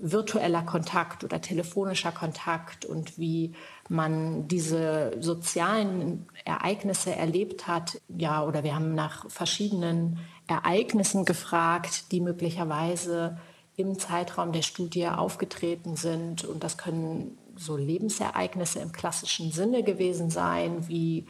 virtueller 0.00 0.62
Kontakt 0.62 1.22
oder 1.22 1.42
telefonischer 1.42 2.10
Kontakt 2.10 2.86
und 2.86 3.18
wie 3.18 3.52
man 3.90 4.48
diese 4.48 5.12
sozialen 5.20 6.26
Ereignisse 6.46 7.14
erlebt 7.14 7.66
hat. 7.66 8.00
Ja, 8.08 8.42
oder 8.44 8.64
wir 8.64 8.74
haben 8.74 8.94
nach 8.94 9.30
verschiedenen 9.30 10.20
Ereignissen 10.46 11.26
gefragt, 11.26 12.12
die 12.12 12.22
möglicherweise 12.22 13.36
im 13.80 13.98
Zeitraum 13.98 14.52
der 14.52 14.62
Studie 14.62 15.06
aufgetreten 15.08 15.96
sind. 15.96 16.44
Und 16.44 16.62
das 16.64 16.78
können 16.78 17.38
so 17.56 17.76
Lebensereignisse 17.76 18.80
im 18.80 18.92
klassischen 18.92 19.52
Sinne 19.52 19.82
gewesen 19.82 20.30
sein, 20.30 20.88
wie 20.88 21.26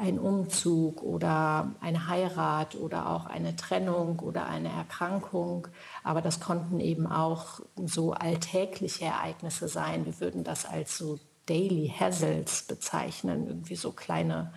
ein 0.00 0.18
Umzug 0.18 1.02
oder 1.02 1.74
eine 1.80 2.08
Heirat 2.08 2.74
oder 2.74 3.10
auch 3.10 3.26
eine 3.26 3.54
Trennung 3.54 4.18
oder 4.20 4.46
eine 4.46 4.70
Erkrankung. 4.70 5.68
Aber 6.02 6.22
das 6.22 6.40
konnten 6.40 6.80
eben 6.80 7.06
auch 7.06 7.60
so 7.84 8.12
alltägliche 8.12 9.04
Ereignisse 9.04 9.68
sein. 9.68 10.06
Wir 10.06 10.18
würden 10.20 10.42
das 10.42 10.64
als 10.64 10.96
so 10.96 11.18
Daily 11.44 11.92
Hassles 11.94 12.62
bezeichnen, 12.62 13.46
irgendwie 13.46 13.76
so 13.76 13.92
kleine 13.92 14.54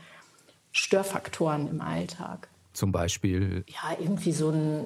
Störfaktoren 0.71 1.67
im 1.67 1.81
Alltag. 1.81 2.47
Zum 2.73 2.91
Beispiel? 2.91 3.63
Ja, 3.67 3.95
irgendwie 3.99 4.31
so 4.31 4.49
ein, 4.49 4.79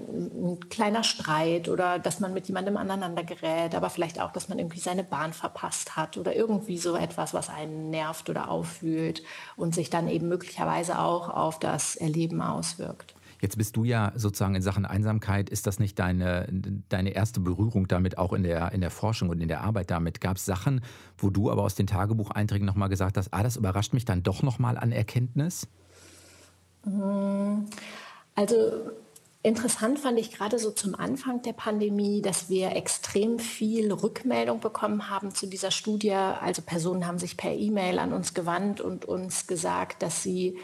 ein, 0.44 0.70
kleiner 0.70 1.04
Streit 1.04 1.70
oder 1.70 2.00
dass 2.00 2.20
man 2.20 2.34
mit 2.34 2.48
jemandem 2.48 2.76
aneinander 2.76 3.24
gerät, 3.24 3.76
aber 3.76 3.90
vielleicht 3.90 4.20
auch, 4.20 4.34
dass 4.34 4.50
man 4.50 4.60
irgendwie 4.60 4.80
seine 4.80 5.06
Bahn 5.06 5.32
verpasst 5.32 5.96
hat 5.96 6.18
oder 6.18 6.36
irgendwie 6.36 6.78
so 6.78 6.98
etwas, 6.98 7.34
was 7.34 7.50
einen 7.50 7.90
nervt 7.90 8.30
oder 8.30 8.52
auffühlt 8.52 9.24
und 9.56 9.74
sich 9.74 9.90
dann 9.90 10.10
eben 10.10 10.28
möglicherweise 10.28 11.00
auch 11.00 11.30
auf 11.30 11.60
das 11.60 11.96
Erleben 11.96 12.42
auswirkt. 12.42 13.16
Jetzt 13.40 13.58
bist 13.58 13.76
du 13.76 13.84
ja 13.84 14.12
sozusagen 14.16 14.56
in 14.56 14.62
Sachen 14.62 14.86
Einsamkeit, 14.86 15.50
ist 15.50 15.68
das 15.68 15.80
nicht 15.80 16.00
deine, 16.00 16.48
deine 16.90 17.12
erste 17.12 17.40
Berührung 17.40 17.88
damit, 17.88 18.18
auch 18.18 18.34
in 18.34 18.44
der, 18.44 18.72
in 18.72 18.82
der 18.82 18.90
Forschung 18.90 19.30
und 19.30 19.40
in 19.42 19.48
der 19.48 19.62
Arbeit 19.62 19.92
damit? 19.92 20.22
Gab 20.22 20.38
es 20.38 20.46
Sachen, 20.46 20.82
wo 21.18 21.30
du 21.30 21.52
aber 21.52 21.64
aus 21.64 21.76
den 21.76 21.88
Tagebucheinträgen 21.88 22.66
nochmal 22.66 22.90
gesagt 22.90 23.16
hast, 23.18 23.34
ah, 23.34 23.44
das 23.44 23.56
überrascht 23.56 23.94
mich 23.94 24.06
dann 24.06 24.24
doch 24.24 24.42
nochmal 24.42 24.78
an 24.78 24.92
Erkenntnis? 24.92 25.68
Also 28.36 28.56
Interessant 29.48 30.00
fand 30.00 30.20
ich 30.20 30.32
gerade 30.32 30.60
so 30.60 30.72
zum 30.72 30.94
Anfang 30.94 31.42
der 31.42 31.54
Pandemie, 31.54 32.22
dass 32.22 32.50
wir 32.50 32.76
extrem 32.76 33.40
viel 33.40 33.94
Rückmeldung 33.94 34.60
bekommen 34.60 35.10
haben 35.10 35.34
zu 35.34 35.48
dieser 35.48 35.72
Studie. 35.72 36.12
Also 36.12 36.62
Personen 36.62 37.08
haben 37.08 37.18
sich 37.18 37.38
per 37.38 37.54
E-Mail 37.54 38.00
an 38.00 38.12
uns 38.12 38.34
gewandt 38.34 38.82
und 38.82 39.06
uns 39.06 39.48
gesagt, 39.48 40.02
dass 40.02 40.22
sie 40.22 40.58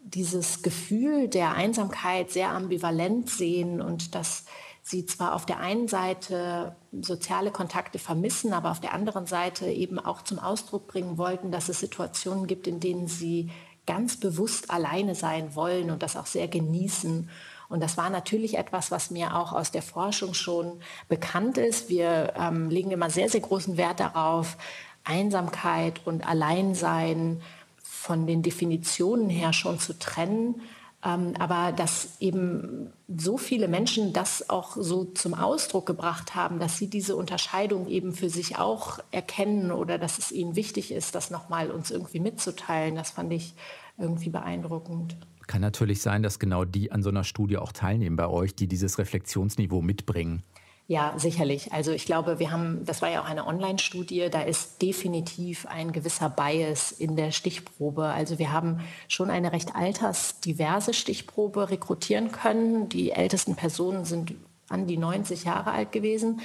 dieses 0.00 0.62
Gefühl 0.62 1.28
der 1.28 1.52
Einsamkeit 1.52 2.32
sehr 2.32 2.48
ambivalent 2.48 3.30
sehen 3.30 3.80
und 3.80 4.16
dass 4.16 4.46
sie 4.82 5.06
zwar 5.06 5.36
auf 5.36 5.46
der 5.46 5.60
einen 5.60 5.86
Seite 5.86 6.74
soziale 6.92 7.52
Kontakte 7.52 8.00
vermissen, 8.00 8.52
aber 8.52 8.72
auf 8.72 8.80
der 8.80 8.94
anderen 8.94 9.26
Seite 9.26 9.66
eben 9.66 10.00
auch 10.00 10.22
zum 10.22 10.40
Ausdruck 10.40 10.88
bringen 10.88 11.18
wollten, 11.18 11.52
dass 11.52 11.68
es 11.68 11.78
Situationen 11.78 12.48
gibt, 12.48 12.66
in 12.66 12.80
denen 12.80 13.06
sie 13.06 13.50
ganz 13.86 14.16
bewusst 14.16 14.70
alleine 14.70 15.14
sein 15.14 15.54
wollen 15.54 15.90
und 15.90 16.02
das 16.02 16.16
auch 16.16 16.26
sehr 16.26 16.48
genießen. 16.48 17.28
Und 17.68 17.80
das 17.80 17.96
war 17.96 18.10
natürlich 18.10 18.56
etwas, 18.56 18.90
was 18.90 19.10
mir 19.10 19.36
auch 19.36 19.52
aus 19.52 19.70
der 19.70 19.82
Forschung 19.82 20.34
schon 20.34 20.80
bekannt 21.08 21.58
ist. 21.58 21.88
Wir 21.88 22.34
ähm, 22.38 22.70
legen 22.70 22.90
immer 22.90 23.10
sehr, 23.10 23.28
sehr 23.28 23.40
großen 23.40 23.76
Wert 23.76 24.00
darauf, 24.00 24.56
Einsamkeit 25.04 26.00
und 26.04 26.26
Alleinsein 26.26 27.42
von 27.82 28.26
den 28.26 28.42
Definitionen 28.42 29.30
her 29.30 29.52
schon 29.52 29.78
zu 29.78 29.98
trennen. 29.98 30.60
Ähm, 31.04 31.34
aber 31.38 31.72
dass 31.72 32.16
eben 32.20 32.90
so 33.14 33.36
viele 33.36 33.68
Menschen 33.68 34.14
das 34.14 34.48
auch 34.48 34.76
so 34.76 35.04
zum 35.04 35.34
Ausdruck 35.34 35.84
gebracht 35.84 36.34
haben, 36.34 36.58
dass 36.58 36.78
sie 36.78 36.88
diese 36.88 37.14
Unterscheidung 37.14 37.86
eben 37.88 38.14
für 38.14 38.30
sich 38.30 38.56
auch 38.56 39.00
erkennen 39.10 39.70
oder 39.70 39.98
dass 39.98 40.18
es 40.18 40.32
ihnen 40.32 40.56
wichtig 40.56 40.92
ist, 40.92 41.14
das 41.14 41.30
nochmal 41.30 41.70
uns 41.70 41.90
irgendwie 41.90 42.20
mitzuteilen, 42.20 42.94
das 42.94 43.10
fand 43.10 43.32
ich 43.34 43.54
irgendwie 43.98 44.30
beeindruckend. 44.30 45.16
Kann 45.46 45.60
natürlich 45.60 46.00
sein, 46.00 46.22
dass 46.22 46.38
genau 46.38 46.64
die 46.64 46.90
an 46.90 47.02
so 47.02 47.10
einer 47.10 47.24
Studie 47.24 47.58
auch 47.58 47.72
teilnehmen 47.72 48.16
bei 48.16 48.26
euch, 48.26 48.54
die 48.54 48.66
dieses 48.66 48.98
Reflexionsniveau 48.98 49.82
mitbringen. 49.82 50.42
Ja, 50.86 51.14
sicherlich. 51.16 51.72
Also 51.72 51.92
ich 51.92 52.04
glaube, 52.04 52.38
wir 52.38 52.50
haben, 52.50 52.84
das 52.84 53.00
war 53.00 53.08
ja 53.08 53.22
auch 53.22 53.28
eine 53.28 53.46
Online-Studie, 53.46 54.28
da 54.30 54.42
ist 54.42 54.82
definitiv 54.82 55.64
ein 55.66 55.92
gewisser 55.92 56.28
Bias 56.28 56.92
in 56.92 57.16
der 57.16 57.30
Stichprobe. 57.30 58.04
Also 58.04 58.38
wir 58.38 58.52
haben 58.52 58.80
schon 59.08 59.30
eine 59.30 59.52
recht 59.52 59.74
altersdiverse 59.74 60.92
Stichprobe 60.92 61.70
rekrutieren 61.70 62.32
können. 62.32 62.90
Die 62.90 63.12
ältesten 63.12 63.56
Personen 63.56 64.04
sind 64.04 64.34
an 64.68 64.86
die 64.86 64.98
90 64.98 65.44
Jahre 65.44 65.72
alt 65.72 65.90
gewesen. 65.90 66.42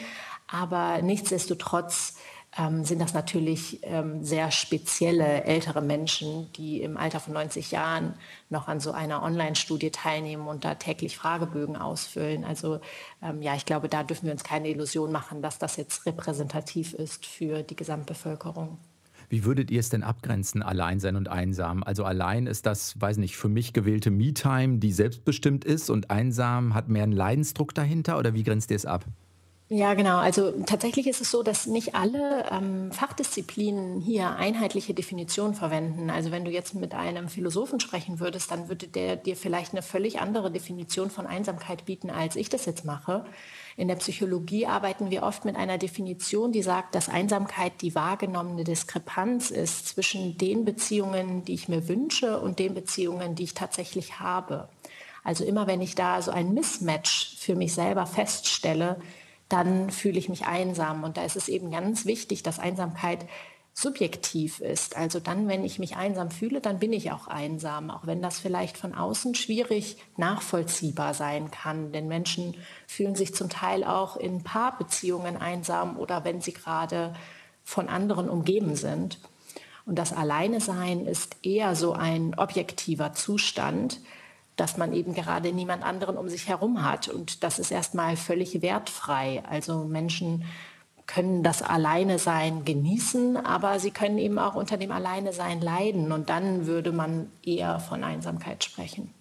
Aber 0.48 1.02
nichtsdestotrotz 1.02 2.16
ähm, 2.58 2.84
sind 2.84 3.00
das 3.00 3.14
natürlich 3.14 3.80
ähm, 3.84 4.24
sehr 4.24 4.52
spezielle 4.52 5.44
ältere 5.44 5.82
Menschen, 5.82 6.52
die 6.54 6.82
im 6.82 6.98
Alter 6.98 7.20
von 7.20 7.34
90 7.34 7.72
Jahren 7.72 8.16
noch 8.50 8.68
an 8.68 8.80
so 8.80 8.92
einer 8.92 9.22
Online-Studie 9.22 9.92
teilnehmen 9.92 10.48
und 10.48 10.66
da 10.66 10.76
täglich 10.76 11.16
Fragebögen 11.16 11.76
ausfüllen. 11.76 12.44
Also 12.44 12.80
ähm, 13.22 13.42
ja, 13.42 13.56
ich 13.56 13.66
glaube, 13.66 13.88
da 13.88 14.04
dürfen 14.04 14.26
wir 14.26 14.34
uns 14.34 14.44
keine 14.44 14.70
Illusion 14.70 15.12
machen, 15.12 15.42
dass 15.42 15.60
das 15.60 15.78
jetzt 15.78 16.06
repräsentativ 16.06 16.94
ist 16.94 17.26
für 17.26 17.62
die 17.62 17.76
Gesamtbevölkerung. 17.76 18.80
Wie 19.30 19.44
würdet 19.44 19.70
ihr 19.70 19.80
es 19.80 19.90
denn 19.90 20.02
abgrenzen, 20.02 20.64
allein 20.64 21.00
sein 21.00 21.16
und 21.16 21.28
einsam? 21.28 21.84
Also 21.84 22.04
allein 22.04 22.48
ist 22.48 22.66
das, 22.66 23.00
weiß 23.00 23.18
nicht, 23.18 23.38
für 23.38 23.48
mich 23.48 23.74
gewählte 23.74 24.10
Me-Time, 24.10 24.80
die 24.80 24.92
selbstbestimmt 24.92 25.66
ist 25.66 25.92
und 25.92 26.10
einsam 26.10 26.74
hat 26.74 26.90
mehr 26.90 27.04
einen 27.04 27.12
Leidensdruck 27.12 27.76
dahinter 27.76 28.18
oder 28.18 28.34
wie 28.34 28.42
grenzt 28.42 28.72
ihr 28.72 28.76
es 28.76 28.88
ab? 28.88 29.06
Ja, 29.72 29.94
genau. 29.94 30.18
Also 30.18 30.50
tatsächlich 30.66 31.06
ist 31.06 31.22
es 31.22 31.30
so, 31.30 31.44
dass 31.44 31.68
nicht 31.68 31.94
alle 31.94 32.46
ähm, 32.52 32.92
Fachdisziplinen 32.92 34.02
hier 34.02 34.32
einheitliche 34.32 34.96
Definitionen 34.96 35.54
verwenden. 35.54 36.10
Also 36.10 36.32
wenn 36.32 36.44
du 36.44 36.50
jetzt 36.50 36.74
mit 36.74 36.96
einem 36.96 37.30
Philosophen 37.30 37.80
sprechen 37.80 38.20
würdest, 38.20 38.50
dann 38.50 38.68
würde 38.68 38.88
der 38.88 39.16
dir 39.16 39.36
vielleicht 39.36 39.74
eine 39.74 39.84
völlig 39.84 40.22
andere 40.22 40.50
Definition 40.50 41.12
von 41.12 41.28
Einsamkeit 41.28 41.86
bieten, 41.86 42.10
als 42.10 42.36
ich 42.36 42.50
das 42.50 42.66
jetzt 42.66 42.84
mache. 42.84 43.26
In 43.78 43.88
der 43.88 43.98
Psychologie 43.98 44.66
arbeiten 44.66 45.12
wir 45.12 45.22
oft 45.22 45.46
mit 45.46 45.56
einer 45.56 45.78
Definition, 45.78 46.52
die 46.52 46.64
sagt, 46.64 46.96
dass 46.96 47.08
Einsamkeit 47.08 47.74
die 47.84 47.94
wahrgenommene 47.94 48.64
Diskrepanz 48.64 49.52
ist 49.52 49.88
zwischen 49.88 50.36
den 50.40 50.66
Beziehungen, 50.66 51.46
die 51.46 51.54
ich 51.54 51.70
mir 51.70 51.88
wünsche 51.88 52.40
und 52.42 52.58
den 52.58 52.74
Beziehungen, 52.74 53.36
die 53.36 53.44
ich 53.44 53.54
tatsächlich 53.54 54.20
habe. 54.20 54.68
Also 55.24 55.44
immer 55.44 55.68
wenn 55.68 55.82
ich 55.82 55.94
da 55.94 56.24
so 56.24 56.32
ein 56.32 56.56
Mismatch 56.56 57.36
für 57.38 57.56
mich 57.56 57.76
selber 57.76 58.08
feststelle, 58.08 58.98
dann 59.50 59.90
fühle 59.90 60.20
ich 60.20 60.30
mich 60.30 60.46
einsam. 60.46 61.04
Und 61.04 61.18
da 61.18 61.26
ist 61.26 61.36
es 61.36 61.50
eben 61.50 61.72
ganz 61.72 62.06
wichtig, 62.06 62.44
dass 62.44 62.60
Einsamkeit 62.60 63.26
subjektiv 63.74 64.60
ist. 64.60 64.98
Also 64.98 65.20
dann, 65.20 65.48
wenn 65.48 65.64
ich 65.64 65.80
mich 65.80 65.96
einsam 65.96 66.32
fühle, 66.32 66.60
dann 66.60 66.80
bin 66.80 66.92
ich 66.92 67.12
auch 67.12 67.28
einsam, 67.28 67.90
auch 67.90 68.06
wenn 68.06 68.22
das 68.22 68.40
vielleicht 68.40 68.78
von 68.78 68.94
außen 68.94 69.36
schwierig 69.36 69.98
nachvollziehbar 70.18 71.14
sein 71.14 71.50
kann. 71.50 71.92
Denn 71.92 72.08
Menschen 72.08 72.56
fühlen 72.88 73.16
sich 73.16 73.34
zum 73.34 73.50
Teil 73.50 73.84
auch 73.84 74.18
in 74.18 74.44
Paarbeziehungen 74.44 75.38
einsam 75.38 75.98
oder 75.98 76.26
wenn 76.26 76.42
sie 76.42 76.54
gerade 76.54 77.16
von 77.64 77.88
anderen 77.88 78.30
umgeben 78.30 78.76
sind. 78.76 79.20
Und 79.86 79.96
das 79.96 80.14
Alleine 80.14 80.60
sein 80.62 81.06
ist 81.06 81.38
eher 81.42 81.76
so 81.76 81.94
ein 81.94 82.36
objektiver 82.38 83.14
Zustand, 83.14 84.00
dass 84.60 84.78
man 84.78 84.94
eben 84.94 85.14
gerade 85.14 85.52
niemand 85.54 85.84
anderen 85.84 86.18
um 86.18 86.30
sich 86.30 86.48
herum 86.48 86.84
hat. 86.84 87.08
Und 87.08 87.44
das 87.44 87.60
ist 87.60 87.72
erstmal 87.72 88.18
völlig 88.18 88.62
wertfrei. 88.62 89.44
Also 89.50 89.86
Menschen 89.86 90.44
können 91.08 91.42
das 91.42 91.62
Alleine-Sein 91.62 92.66
genießen, 92.66 93.38
aber 93.38 93.80
sie 93.80 93.92
können 93.92 94.20
eben 94.20 94.38
auch 94.38 94.56
unter 94.56 94.78
dem 94.78 94.92
Alleine-Sein 94.92 95.62
leiden. 95.62 96.12
Und 96.12 96.30
dann 96.30 96.68
würde 96.68 96.92
man 96.92 97.28
eher 97.44 97.80
von 97.80 98.04
Einsamkeit 98.04 98.64
sprechen. 98.64 99.14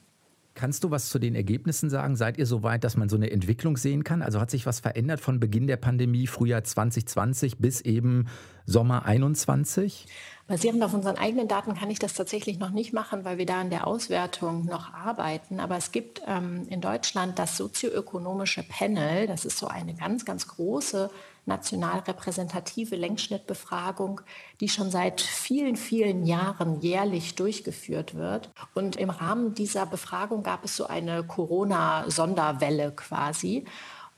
Kannst 0.59 0.83
du 0.83 0.91
was 0.91 1.09
zu 1.09 1.21
den 1.21 1.37
Ergebnissen 1.37 1.89
sagen? 1.89 2.17
Seid 2.17 2.37
ihr 2.37 2.45
so 2.45 2.65
weit, 2.65 2.83
dass 2.83 2.97
man 2.97 3.09
so 3.09 3.15
eine 3.15 3.31
Entwicklung 3.31 3.77
sehen 3.77 4.03
kann? 4.03 4.23
Also 4.23 4.41
hat 4.41 4.51
sich 4.51 4.67
was 4.67 4.81
verändert 4.81 5.21
von 5.21 5.39
Beginn 5.39 5.69
der 5.69 5.77
Pandemie, 5.77 6.27
Frühjahr 6.27 6.65
2020 6.65 7.59
bis 7.59 7.81
eben 7.81 8.27
Sommer 8.67 9.07
21? 9.07 10.07
Basierend 10.49 10.83
auf 10.83 10.95
unseren 10.95 11.19
eigenen 11.19 11.47
Daten 11.47 11.75
kann 11.75 11.91
ich 11.91 11.99
das 11.99 12.15
tatsächlich 12.15 12.59
noch 12.59 12.71
nicht 12.71 12.95
machen, 12.95 13.27
weil 13.27 13.37
wir 13.37 13.45
da 13.45 13.61
an 13.61 13.69
der 13.69 13.87
Auswertung 13.87 14.65
noch 14.65 14.95
arbeiten. 14.95 15.61
Aber 15.61 15.77
es 15.77 15.93
gibt 15.93 16.23
ähm, 16.27 16.67
in 16.71 16.81
Deutschland 16.81 17.39
das 17.39 17.59
sozioökonomische 17.59 18.63
Panel. 18.63 19.27
Das 19.27 19.45
ist 19.45 19.59
so 19.59 19.67
eine 19.67 19.93
ganz, 19.93 20.25
ganz 20.25 20.49
große 20.49 21.11
national 21.45 21.99
repräsentative 22.01 22.97
Längsschnittbefragung, 22.97 24.23
die 24.61 24.71
schon 24.71 24.91
seit 24.91 25.21
vielen, 25.21 25.77
vielen 25.77 26.25
Jahren 26.25 26.81
jährlich 26.81 27.35
durchgeführt 27.35 28.15
wird. 28.15 28.51
Und 28.75 28.97
im 28.97 29.11
Rahmen 29.11 29.53
dieser 29.53 29.85
Befragung 29.85 30.43
gab 30.43 30.65
es 30.65 30.77
so 30.77 30.87
eine 30.87 31.25
Corona-Sonderwelle 31.25 32.93
quasi. 32.93 33.67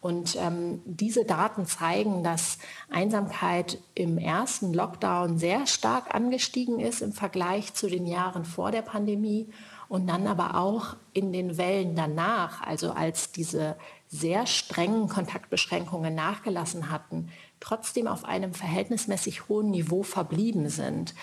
Und 0.00 0.36
ähm, 0.36 0.80
diese 0.86 1.26
Daten 1.26 1.66
zeigen, 1.66 2.24
dass 2.24 2.58
Einsamkeit 2.88 3.78
im 3.94 4.16
ersten 4.16 4.72
Lockdown 4.72 5.38
sehr 5.38 5.66
stark 5.66 6.14
angestiegen 6.14 6.80
ist 6.80 7.02
im 7.02 7.12
Vergleich 7.12 7.74
zu 7.74 7.88
den 7.88 8.06
Jahren 8.06 8.46
vor 8.46 8.70
der 8.70 8.80
Pandemie 8.80 9.48
und 9.90 10.06
dann 10.06 10.26
aber 10.26 10.54
auch 10.54 10.96
in 11.12 11.32
den 11.32 11.58
Wellen 11.58 11.96
danach, 11.96 12.62
also 12.62 12.92
als 12.92 13.32
diese 13.32 13.76
sehr 14.08 14.46
strengen 14.46 15.08
Kontaktbeschränkungen 15.08 16.14
nachgelassen 16.14 16.90
hatten, 16.90 17.28
trotzdem 17.60 18.06
auf 18.06 18.24
einem 18.24 18.54
verhältnismäßig 18.54 19.48
hohen 19.48 19.70
Niveau 19.70 20.02
verblieben 20.02 20.70
sind. 20.70 21.14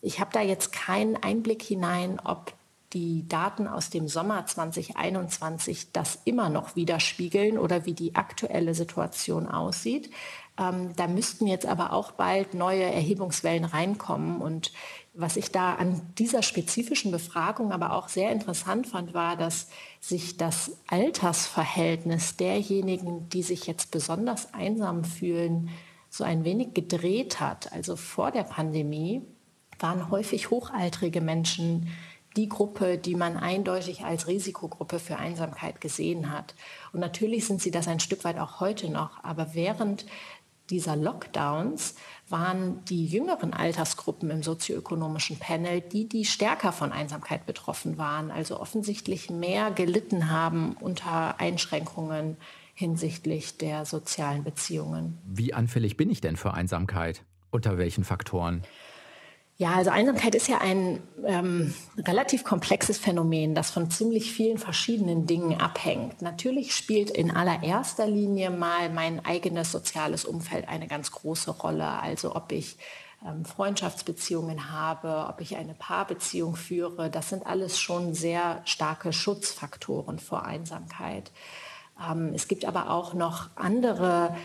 Ich 0.00 0.20
habe 0.20 0.30
da 0.32 0.40
jetzt 0.40 0.72
keinen 0.72 1.16
Einblick 1.16 1.62
hinein, 1.62 2.18
ob 2.24 2.52
die 2.96 3.28
Daten 3.28 3.68
aus 3.68 3.90
dem 3.90 4.08
Sommer 4.08 4.46
2021 4.46 5.92
das 5.92 6.18
immer 6.24 6.48
noch 6.48 6.76
widerspiegeln 6.76 7.58
oder 7.58 7.84
wie 7.84 7.92
die 7.92 8.14
aktuelle 8.14 8.74
Situation 8.74 9.46
aussieht. 9.46 10.10
Ähm, 10.58 10.96
da 10.96 11.06
müssten 11.06 11.46
jetzt 11.46 11.66
aber 11.66 11.92
auch 11.92 12.12
bald 12.12 12.54
neue 12.54 12.84
Erhebungswellen 12.84 13.66
reinkommen. 13.66 14.40
Und 14.40 14.72
was 15.12 15.36
ich 15.36 15.52
da 15.52 15.74
an 15.74 16.00
dieser 16.16 16.42
spezifischen 16.42 17.10
Befragung 17.10 17.70
aber 17.70 17.92
auch 17.92 18.08
sehr 18.08 18.32
interessant 18.32 18.86
fand, 18.86 19.12
war, 19.12 19.36
dass 19.36 19.68
sich 20.00 20.38
das 20.38 20.78
Altersverhältnis 20.86 22.38
derjenigen, 22.38 23.28
die 23.28 23.42
sich 23.42 23.66
jetzt 23.66 23.90
besonders 23.90 24.54
einsam 24.54 25.04
fühlen, 25.04 25.68
so 26.08 26.24
ein 26.24 26.44
wenig 26.44 26.72
gedreht 26.72 27.40
hat. 27.40 27.74
Also 27.74 27.94
vor 27.94 28.30
der 28.30 28.44
Pandemie 28.44 29.20
waren 29.78 30.10
häufig 30.10 30.48
hochaltrige 30.48 31.20
Menschen 31.20 31.88
die 32.36 32.48
Gruppe, 32.48 32.98
die 32.98 33.14
man 33.14 33.36
eindeutig 33.36 34.04
als 34.04 34.26
Risikogruppe 34.26 34.98
für 34.98 35.16
Einsamkeit 35.16 35.80
gesehen 35.80 36.32
hat. 36.32 36.54
Und 36.92 37.00
natürlich 37.00 37.46
sind 37.46 37.62
sie 37.62 37.70
das 37.70 37.88
ein 37.88 38.00
Stück 38.00 38.24
weit 38.24 38.38
auch 38.38 38.60
heute 38.60 38.90
noch, 38.90 39.22
aber 39.24 39.54
während 39.54 40.06
dieser 40.70 40.96
Lockdowns 40.96 41.94
waren 42.28 42.84
die 42.86 43.06
jüngeren 43.06 43.54
Altersgruppen 43.54 44.30
im 44.30 44.42
sozioökonomischen 44.42 45.38
Panel 45.38 45.80
die, 45.80 46.08
die 46.08 46.24
stärker 46.24 46.72
von 46.72 46.92
Einsamkeit 46.92 47.46
betroffen 47.46 47.98
waren, 47.98 48.30
also 48.30 48.58
offensichtlich 48.58 49.30
mehr 49.30 49.70
gelitten 49.70 50.30
haben 50.30 50.76
unter 50.80 51.38
Einschränkungen 51.38 52.36
hinsichtlich 52.74 53.56
der 53.58 53.86
sozialen 53.86 54.44
Beziehungen. 54.44 55.18
Wie 55.24 55.54
anfällig 55.54 55.96
bin 55.96 56.10
ich 56.10 56.20
denn 56.20 56.36
für 56.36 56.52
Einsamkeit? 56.52 57.22
Unter 57.50 57.78
welchen 57.78 58.04
Faktoren? 58.04 58.62
Ja, 59.58 59.72
also 59.72 59.90
Einsamkeit 59.90 60.34
ist 60.34 60.48
ja 60.48 60.58
ein 60.58 61.02
ähm, 61.24 61.72
relativ 61.96 62.44
komplexes 62.44 62.98
Phänomen, 62.98 63.54
das 63.54 63.70
von 63.70 63.90
ziemlich 63.90 64.30
vielen 64.32 64.58
verschiedenen 64.58 65.26
Dingen 65.26 65.58
abhängt. 65.58 66.20
Natürlich 66.20 66.74
spielt 66.74 67.08
in 67.08 67.30
allererster 67.30 68.06
Linie 68.06 68.50
mal 68.50 68.90
mein 68.90 69.24
eigenes 69.24 69.72
soziales 69.72 70.26
Umfeld 70.26 70.68
eine 70.68 70.88
ganz 70.88 71.10
große 71.10 71.52
Rolle. 71.52 71.88
Also 71.88 72.36
ob 72.36 72.52
ich 72.52 72.76
ähm, 73.26 73.46
Freundschaftsbeziehungen 73.46 74.70
habe, 74.72 75.26
ob 75.30 75.40
ich 75.40 75.56
eine 75.56 75.72
Paarbeziehung 75.72 76.54
führe, 76.54 77.08
das 77.08 77.30
sind 77.30 77.46
alles 77.46 77.78
schon 77.78 78.12
sehr 78.12 78.60
starke 78.66 79.14
Schutzfaktoren 79.14 80.18
vor 80.18 80.44
Einsamkeit. 80.44 81.32
Ähm, 81.98 82.32
es 82.34 82.46
gibt 82.46 82.66
aber 82.66 82.90
auch 82.90 83.14
noch 83.14 83.48
andere 83.56 84.36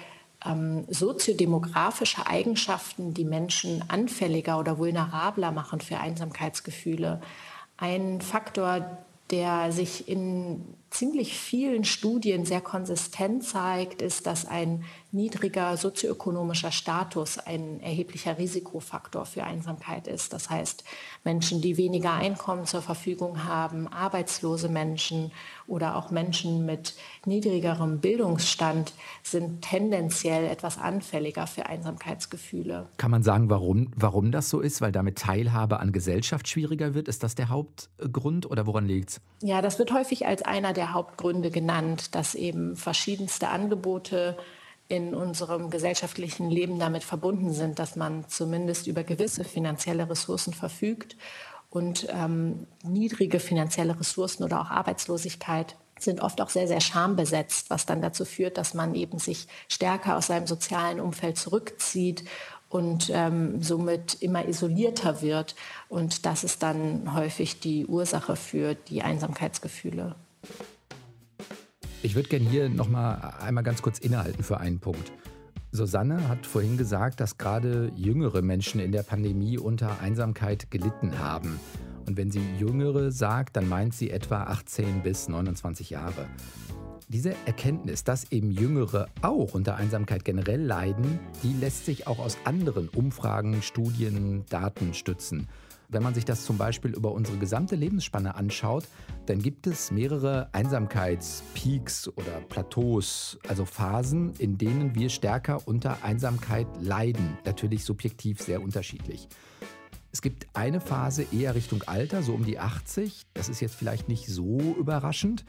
ähm, 0.46 0.86
soziodemografische 0.90 2.28
Eigenschaften, 2.28 3.14
die 3.14 3.26
Menschen 3.26 3.84
anfälliger 3.88 4.60
oder 4.60 4.78
vulnerabler 4.78 5.52
machen 5.52 5.82
für 5.82 6.00
Einsamkeitsgefühle. 6.00 7.22
Ein 7.78 8.22
Faktor, 8.22 8.98
der 9.30 9.72
sich 9.72 10.08
in 10.08 10.76
ziemlich 10.90 11.38
vielen 11.38 11.86
Studien 11.86 12.46
sehr 12.46 12.62
konsistent 12.62 13.44
zeigt, 13.44 14.02
ist, 14.02 14.28
dass 14.28 14.46
ein 14.46 14.84
niedriger 15.12 15.76
sozioökonomischer 15.76 16.72
Status 16.72 17.38
ein 17.38 17.82
erheblicher 17.82 18.38
Risikofaktor 18.38 19.26
für 19.26 19.44
Einsamkeit 19.44 20.08
ist. 20.08 20.32
Das 20.34 20.50
heißt, 20.50 20.84
Menschen, 21.24 21.62
die 21.62 21.78
weniger 21.78 22.14
Einkommen 22.14 22.66
zur 22.66 22.82
Verfügung 22.82 23.44
haben, 23.44 23.88
arbeitslose 23.88 24.70
Menschen 24.70 25.32
oder 25.68 25.96
auch 25.96 26.12
Menschen 26.12 26.66
mit 26.66 26.96
niedrigerem 27.26 28.00
Bildungsstand 28.00 28.94
sind 29.24 29.62
tendenziell 29.62 30.46
etwas 30.46 30.78
anfälliger 30.78 31.46
für 31.48 31.66
Einsamkeitsgefühle. 31.66 32.88
Kann 32.98 33.12
man 33.12 33.24
sagen, 33.24 33.50
warum, 33.50 33.92
warum 33.96 34.32
das 34.32 34.50
so 34.50 34.62
ist? 34.62 34.82
Weil 34.82 34.92
damit 34.92 35.18
Teilhabe 35.18 35.80
an 35.80 35.92
Gesellschaft 35.92 36.48
schwieriger 36.48 36.94
wird? 36.94 37.08
Ist 37.08 37.24
das 37.24 37.36
der 37.36 37.50
Hauptgrund 37.50 38.50
oder 38.50 38.66
woran 38.66 38.86
liegt 38.86 39.10
es? 39.10 39.22
Ja, 39.42 39.62
das 39.62 39.78
wird 39.78 39.92
häufig 39.92 40.26
als 40.26 40.42
einer 40.42 40.74
der 40.74 40.94
Hauptgründe 40.94 41.52
genannt, 41.52 42.16
dass 42.16 42.36
eben 42.36 42.76
verschiedenste 42.76 43.50
Angebote 43.50 44.38
in 44.92 45.16
unserem 45.16 45.70
gesellschaftlichen 45.70 46.50
Leben 46.50 46.78
damit 46.78 47.06
verbunden 47.06 47.54
sind, 47.54 47.80
dass 47.80 47.96
man 47.96 48.28
zumindest 48.28 48.88
über 48.88 49.06
gewisse 49.06 49.46
finanzielle 49.46 50.10
Ressourcen 50.10 50.54
verfügt. 50.54 51.16
Und 51.70 52.08
ähm, 52.10 52.68
niedrige 52.84 53.40
finanzielle 53.40 53.98
Ressourcen 53.98 54.44
oder 54.44 54.60
auch 54.60 54.70
Arbeitslosigkeit 54.70 55.78
sind 55.98 56.20
oft 56.20 56.42
auch 56.42 56.50
sehr, 56.50 56.68
sehr 56.68 56.82
schambesetzt, 56.82 57.70
was 57.70 57.86
dann 57.86 58.02
dazu 58.02 58.26
führt, 58.26 58.58
dass 58.58 58.74
man 58.74 58.94
eben 58.94 59.18
sich 59.18 59.48
stärker 59.70 60.18
aus 60.18 60.28
seinem 60.28 60.46
sozialen 60.46 61.00
Umfeld 61.00 61.38
zurückzieht 61.38 62.26
und 62.68 63.10
ähm, 63.14 63.64
somit 63.64 64.22
immer 64.22 64.46
isolierter 64.46 65.22
wird. 65.22 65.56
Und 65.88 66.26
das 66.26 66.44
ist 66.44 66.64
dann 66.64 67.16
häufig 67.16 67.62
die 67.62 67.86
Ursache 67.86 68.36
für 68.36 68.76
die 68.76 69.04
Einsamkeitsgefühle. 69.04 70.16
Ich 72.04 72.16
würde 72.16 72.30
gerne 72.30 72.50
hier 72.50 72.68
nochmal 72.68 73.36
einmal 73.40 73.64
ganz 73.64 73.84
kurz 73.84 74.00
innehalten 74.00 74.44
für 74.44 74.60
einen 74.60 74.80
Punkt. 74.80 75.12
Susanne 75.72 76.28
hat 76.28 76.48
vorhin 76.48 76.76
gesagt, 76.76 77.20
dass 77.20 77.38
gerade 77.38 77.92
jüngere 77.96 78.42
Menschen 78.42 78.82
in 78.82 78.92
der 78.92 79.04
Pandemie 79.04 79.60
unter 79.60 80.02
Einsamkeit 80.02 80.72
gelitten 80.72 81.20
haben. 81.20 81.60
Und 82.08 82.18
wenn 82.18 82.32
sie 82.32 82.42
jüngere 82.58 83.12
sagt, 83.12 83.56
dann 83.56 83.70
meint 83.70 83.94
sie 83.94 84.10
etwa 84.10 84.46
18 84.46 85.04
bis 85.04 85.30
29 85.30 85.92
Jahre. 85.92 86.26
Diese 87.08 87.36
Erkenntnis, 87.46 88.04
dass 88.04 88.32
eben 88.32 88.50
Jüngere 88.50 89.08
auch 89.22 89.54
unter 89.54 89.76
Einsamkeit 89.76 90.26
generell 90.26 90.62
leiden, 90.62 91.20
die 91.44 91.54
lässt 91.54 91.86
sich 91.86 92.08
auch 92.08 92.18
aus 92.18 92.38
anderen 92.46 92.90
Umfragen, 92.90 93.62
Studien, 93.62 94.44
Daten 94.50 94.96
stützen. 94.96 95.48
Wenn 95.94 96.04
man 96.04 96.14
sich 96.14 96.24
das 96.24 96.46
zum 96.46 96.58
Beispiel 96.58 96.92
über 96.92 97.12
unsere 97.12 97.38
gesamte 97.38 97.76
Lebensspanne 97.76 98.36
anschaut, 98.36 98.86
dann 99.26 99.42
gibt 99.42 99.68
es 99.68 99.92
mehrere 99.92 100.48
Einsamkeitspeaks 100.54 102.08
oder 102.08 102.40
Plateaus, 102.48 103.38
also 103.46 103.66
Phasen, 103.66 104.34
in 104.38 104.58
denen 104.58 104.96
wir 104.96 105.10
stärker 105.10 105.68
unter 105.68 106.02
Einsamkeit 106.02 106.66
leiden. 106.80 107.38
Natürlich 107.44 107.84
subjektiv 107.84 108.42
sehr 108.42 108.62
unterschiedlich. 108.62 109.28
Es 110.14 110.22
gibt 110.22 110.48
eine 110.54 110.80
Phase 110.80 111.26
eher 111.34 111.56
Richtung 111.56 111.84
Alter, 111.84 112.24
so 112.24 112.36
um 112.36 112.46
die 112.46 112.58
80. 112.58 113.24
Das 113.34 113.50
ist 113.50 113.60
jetzt 113.60 113.76
vielleicht 113.76 114.08
nicht 114.08 114.28
so 114.28 114.60
überraschend. 114.80 115.44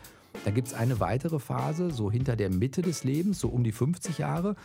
Da 0.45 0.51
gibt 0.51 0.67
es 0.67 0.75
eine 0.75 0.99
weitere 0.99 1.39
Phase, 1.39 1.93
so 1.93 2.11
hinter 2.11 2.35
der 2.35 2.51
Mitte 2.51 2.83
des 2.83 3.05
Lebens, 3.05 3.39
so 3.39 3.49
um 3.49 3.63
die 3.63 3.71
50 3.71 4.19
Jahre. 4.19 4.57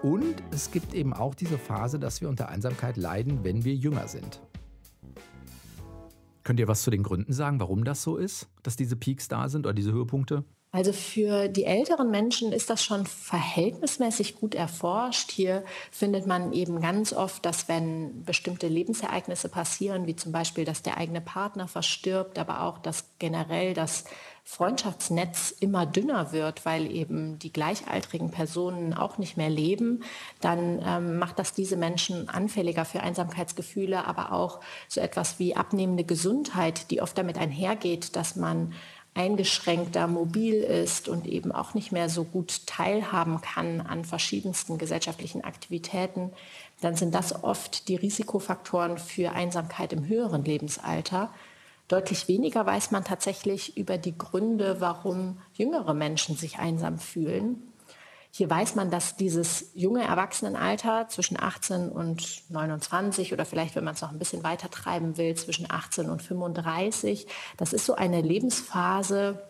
Und 0.00 0.44
es 0.52 0.70
gibt 0.70 0.94
eben 0.94 1.12
auch 1.12 1.34
diese 1.34 1.58
Phase, 1.58 1.98
dass 1.98 2.20
wir 2.20 2.28
unter 2.28 2.50
Einsamkeit 2.50 2.96
leiden, 2.96 3.42
wenn 3.42 3.64
wir 3.64 3.74
jünger 3.74 4.06
sind. 4.06 4.40
Könnt 6.44 6.60
ihr 6.60 6.68
was 6.68 6.82
zu 6.82 6.90
den 6.90 7.02
Gründen 7.02 7.32
sagen, 7.32 7.58
warum 7.58 7.84
das 7.84 8.02
so 8.02 8.16
ist, 8.16 8.48
dass 8.62 8.76
diese 8.76 8.96
Peaks 8.96 9.28
da 9.28 9.48
sind 9.48 9.66
oder 9.66 9.74
diese 9.74 9.92
Höhepunkte? 9.92 10.44
Also 10.74 10.92
für 10.92 11.46
die 11.46 11.66
älteren 11.66 12.10
Menschen 12.10 12.50
ist 12.50 12.68
das 12.68 12.82
schon 12.82 13.06
verhältnismäßig 13.06 14.34
gut 14.34 14.56
erforscht. 14.56 15.30
Hier 15.30 15.62
findet 15.92 16.26
man 16.26 16.52
eben 16.52 16.80
ganz 16.80 17.12
oft, 17.12 17.46
dass 17.46 17.68
wenn 17.68 18.24
bestimmte 18.24 18.66
Lebensereignisse 18.66 19.48
passieren, 19.48 20.08
wie 20.08 20.16
zum 20.16 20.32
Beispiel, 20.32 20.64
dass 20.64 20.82
der 20.82 20.96
eigene 20.96 21.20
Partner 21.20 21.68
verstirbt, 21.68 22.40
aber 22.40 22.62
auch, 22.62 22.78
dass 22.78 23.04
generell 23.20 23.72
das 23.72 24.04
Freundschaftsnetz 24.46 25.54
immer 25.58 25.86
dünner 25.86 26.32
wird, 26.32 26.66
weil 26.66 26.90
eben 26.90 27.38
die 27.38 27.52
gleichaltrigen 27.52 28.30
Personen 28.30 28.92
auch 28.92 29.16
nicht 29.16 29.36
mehr 29.36 29.48
leben, 29.48 30.04
dann 30.40 30.82
ähm, 30.84 31.18
macht 31.18 31.38
das 31.38 31.54
diese 31.54 31.76
Menschen 31.76 32.28
anfälliger 32.28 32.84
für 32.84 33.00
Einsamkeitsgefühle, 33.00 34.06
aber 34.06 34.32
auch 34.32 34.60
so 34.86 35.00
etwas 35.00 35.38
wie 35.38 35.56
abnehmende 35.56 36.04
Gesundheit, 36.04 36.90
die 36.90 37.00
oft 37.00 37.16
damit 37.16 37.38
einhergeht, 37.38 38.16
dass 38.16 38.36
man 38.36 38.74
eingeschränkter 39.14 40.08
mobil 40.08 40.54
ist 40.54 41.08
und 41.08 41.26
eben 41.26 41.52
auch 41.52 41.74
nicht 41.74 41.92
mehr 41.92 42.08
so 42.08 42.24
gut 42.24 42.66
teilhaben 42.66 43.40
kann 43.40 43.80
an 43.80 44.04
verschiedensten 44.04 44.76
gesellschaftlichen 44.76 45.44
Aktivitäten, 45.44 46.32
dann 46.80 46.96
sind 46.96 47.14
das 47.14 47.44
oft 47.44 47.88
die 47.88 47.96
Risikofaktoren 47.96 48.98
für 48.98 49.32
Einsamkeit 49.32 49.92
im 49.92 50.06
höheren 50.06 50.44
Lebensalter. 50.44 51.30
Deutlich 51.94 52.26
weniger 52.26 52.66
weiß 52.66 52.90
man 52.90 53.04
tatsächlich 53.04 53.76
über 53.76 53.98
die 53.98 54.18
Gründe, 54.18 54.80
warum 54.80 55.38
jüngere 55.52 55.94
Menschen 55.94 56.36
sich 56.36 56.58
einsam 56.58 56.98
fühlen. 56.98 57.72
Hier 58.32 58.50
weiß 58.50 58.74
man, 58.74 58.90
dass 58.90 59.14
dieses 59.14 59.70
junge 59.74 60.02
Erwachsenenalter 60.02 61.06
zwischen 61.08 61.40
18 61.40 61.90
und 61.90 62.50
29 62.50 63.32
oder 63.32 63.44
vielleicht, 63.44 63.76
wenn 63.76 63.84
man 63.84 63.94
es 63.94 64.02
noch 64.02 64.10
ein 64.10 64.18
bisschen 64.18 64.42
weiter 64.42 64.72
treiben 64.72 65.16
will, 65.18 65.36
zwischen 65.36 65.70
18 65.70 66.10
und 66.10 66.20
35, 66.20 67.28
das 67.58 67.72
ist 67.72 67.86
so 67.86 67.94
eine 67.94 68.22
Lebensphase, 68.22 69.40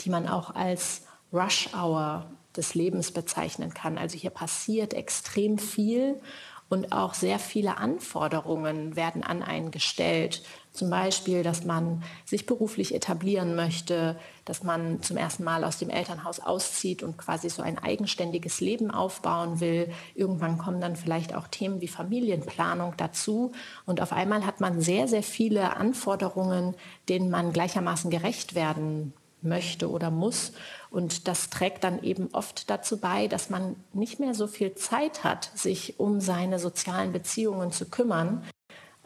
die 0.00 0.10
man 0.10 0.28
auch 0.28 0.54
als 0.54 1.06
Rush 1.32 1.70
Hour 1.72 2.26
des 2.54 2.74
Lebens 2.74 3.10
bezeichnen 3.10 3.72
kann. 3.72 3.96
Also 3.96 4.18
hier 4.18 4.28
passiert 4.28 4.92
extrem 4.92 5.56
viel 5.56 6.20
und 6.68 6.92
auch 6.92 7.14
sehr 7.14 7.38
viele 7.38 7.76
Anforderungen 7.78 8.96
werden 8.96 9.22
an 9.22 9.42
einen 9.42 9.70
gestellt. 9.70 10.42
Zum 10.72 10.90
Beispiel, 10.90 11.42
dass 11.42 11.64
man 11.64 12.02
sich 12.24 12.46
beruflich 12.46 12.94
etablieren 12.94 13.54
möchte, 13.54 14.18
dass 14.44 14.64
man 14.64 15.00
zum 15.02 15.16
ersten 15.16 15.44
Mal 15.44 15.62
aus 15.62 15.78
dem 15.78 15.90
Elternhaus 15.90 16.40
auszieht 16.40 17.02
und 17.02 17.16
quasi 17.16 17.48
so 17.48 17.62
ein 17.62 17.78
eigenständiges 17.78 18.60
Leben 18.60 18.90
aufbauen 18.90 19.60
will. 19.60 19.92
Irgendwann 20.14 20.58
kommen 20.58 20.80
dann 20.80 20.96
vielleicht 20.96 21.34
auch 21.34 21.46
Themen 21.46 21.80
wie 21.80 21.88
Familienplanung 21.88 22.94
dazu. 22.96 23.52
Und 23.86 24.00
auf 24.00 24.12
einmal 24.12 24.44
hat 24.44 24.60
man 24.60 24.80
sehr, 24.80 25.06
sehr 25.06 25.22
viele 25.22 25.76
Anforderungen, 25.76 26.74
denen 27.08 27.30
man 27.30 27.52
gleichermaßen 27.52 28.10
gerecht 28.10 28.54
werden 28.54 29.12
möchte 29.44 29.90
oder 29.90 30.10
muss. 30.10 30.52
Und 30.90 31.28
das 31.28 31.50
trägt 31.50 31.84
dann 31.84 32.02
eben 32.02 32.28
oft 32.32 32.70
dazu 32.70 32.98
bei, 32.98 33.28
dass 33.28 33.50
man 33.50 33.76
nicht 33.92 34.20
mehr 34.20 34.34
so 34.34 34.46
viel 34.46 34.74
Zeit 34.74 35.24
hat, 35.24 35.50
sich 35.54 35.98
um 35.98 36.20
seine 36.20 36.58
sozialen 36.58 37.12
Beziehungen 37.12 37.72
zu 37.72 37.86
kümmern. 37.86 38.44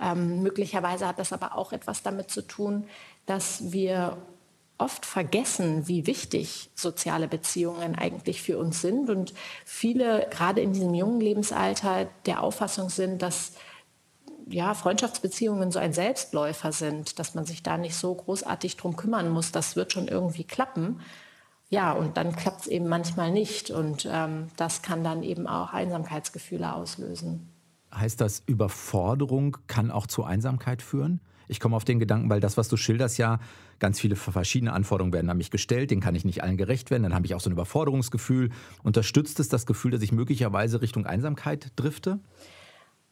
Ähm, 0.01 0.43
möglicherweise 0.43 1.07
hat 1.07 1.19
das 1.19 1.33
aber 1.33 1.57
auch 1.57 1.73
etwas 1.73 2.03
damit 2.03 2.31
zu 2.31 2.43
tun, 2.43 2.87
dass 3.27 3.73
wir 3.73 4.17
oft 4.79 5.05
vergessen, 5.05 5.89
wie 5.89 6.07
wichtig 6.07 6.71
soziale 6.75 7.27
Beziehungen 7.27 7.97
eigentlich 7.97 8.43
für 8.43 8.59
uns 8.59 8.81
sind 8.81 9.11
und 9.11 9.35
viele 9.65 10.29
gerade 10.31 10.61
in 10.61 10.73
diesem 10.73 10.95
jungen 10.95 11.21
Lebensalter 11.21 12.09
der 12.27 12.43
Auffassung 12.43 12.89
sind, 12.89 13.21
dass 13.21 13.55
ja, 14.51 14.75
Freundschaftsbeziehungen 14.75 15.71
so 15.71 15.79
ein 15.79 15.93
Selbstläufer 15.93 16.73
sind, 16.73 17.19
dass 17.19 17.35
man 17.35 17.45
sich 17.45 17.63
da 17.63 17.79
nicht 17.79 17.95
so 17.95 18.15
großartig 18.15 18.77
drum 18.77 18.97
kümmern 18.97 19.31
muss, 19.31 19.53
das 19.53 19.77
wird 19.77 19.93
schon 19.93 20.09
irgendwie 20.09 20.45
klappen. 20.45 21.01
Ja, 21.71 21.93
und 21.93 22.17
dann 22.17 22.35
klappt 22.35 22.63
es 22.63 22.67
eben 22.67 22.89
manchmal 22.89 23.31
nicht. 23.31 23.71
Und 23.71 24.09
ähm, 24.11 24.49
das 24.57 24.83
kann 24.83 25.05
dann 25.05 25.23
eben 25.23 25.47
auch 25.47 25.73
Einsamkeitsgefühle 25.73 26.73
auslösen. 26.73 27.49
Heißt 27.95 28.21
das, 28.21 28.43
Überforderung 28.47 29.59
kann 29.67 29.91
auch 29.91 30.07
zu 30.07 30.25
Einsamkeit 30.25 30.83
führen? 30.83 31.21
Ich 31.47 31.61
komme 31.61 31.77
auf 31.77 31.85
den 31.85 31.99
Gedanken, 31.99 32.29
weil 32.29 32.41
das, 32.41 32.57
was 32.57 32.69
du 32.69 32.77
schilderst, 32.77 33.17
ja 33.19 33.39
ganz 33.79 34.01
viele 34.01 34.17
verschiedene 34.17 34.73
Anforderungen 34.73 35.13
werden 35.13 35.31
an 35.31 35.37
mich 35.37 35.51
gestellt, 35.51 35.91
denen 35.91 36.03
kann 36.03 36.15
ich 36.15 36.25
nicht 36.25 36.43
allen 36.43 36.57
gerecht 36.57 36.91
werden, 36.91 37.05
dann 37.05 37.15
habe 37.15 37.27
ich 37.27 37.35
auch 37.35 37.41
so 37.41 37.49
ein 37.49 37.53
Überforderungsgefühl. 37.53 38.51
Unterstützt 38.83 39.41
es 39.41 39.49
das 39.49 39.65
Gefühl, 39.65 39.93
dass 39.93 40.03
ich 40.03 40.13
möglicherweise 40.13 40.83
Richtung 40.83 41.07
Einsamkeit 41.07 41.73
drifte? 41.77 42.19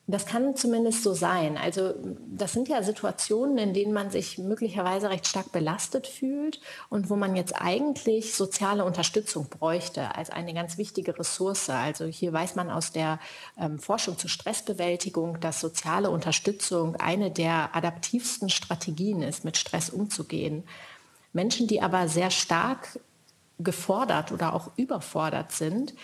Das 0.09 0.25
kann 0.25 0.55
zumindest 0.55 1.03
so 1.03 1.15
sein. 1.15 1.57
Also 1.57 1.95
das 2.29 2.53
sind 2.53 2.69
ja 2.69 2.81
Situationen, 2.85 3.59
in 3.59 3.75
denen 3.75 3.93
man 3.93 4.11
sich 4.13 4.39
möglicherweise 4.39 5.11
recht 5.11 5.27
stark 5.27 5.51
belastet 5.51 6.07
fühlt 6.07 6.61
und 6.89 7.11
wo 7.11 7.17
man 7.17 7.35
jetzt 7.35 7.61
eigentlich 7.61 8.35
soziale 8.35 8.85
Unterstützung 8.85 9.49
bräuchte 9.49 10.15
als 10.15 10.31
eine 10.31 10.55
ganz 10.55 10.79
wichtige 10.79 11.19
Ressource. 11.19 11.71
Also 11.71 12.05
hier 12.05 12.33
weiß 12.33 12.55
man 12.55 12.71
aus 12.71 12.93
der 12.93 13.19
ähm, 13.59 13.81
Forschung 13.81 14.17
zur 14.17 14.31
Stressbewältigung, 14.31 15.41
dass 15.41 15.61
soziale 15.61 16.11
Unterstützung 16.11 16.95
eine 16.95 17.33
der 17.33 17.75
adaptivsten 17.75 18.49
Strategien 18.49 19.23
ist, 19.23 19.45
mit 19.45 19.57
Stress 19.57 19.91
umzugehen. 19.91 20.63
Menschen, 21.33 21.67
die 21.67 21.83
aber 21.83 22.07
sehr 22.07 22.31
stark 22.31 23.01
gefordert 23.59 24.31
oder 24.31 24.55
auch 24.55 24.71
überfordert 24.77 25.51
sind, 25.51 25.95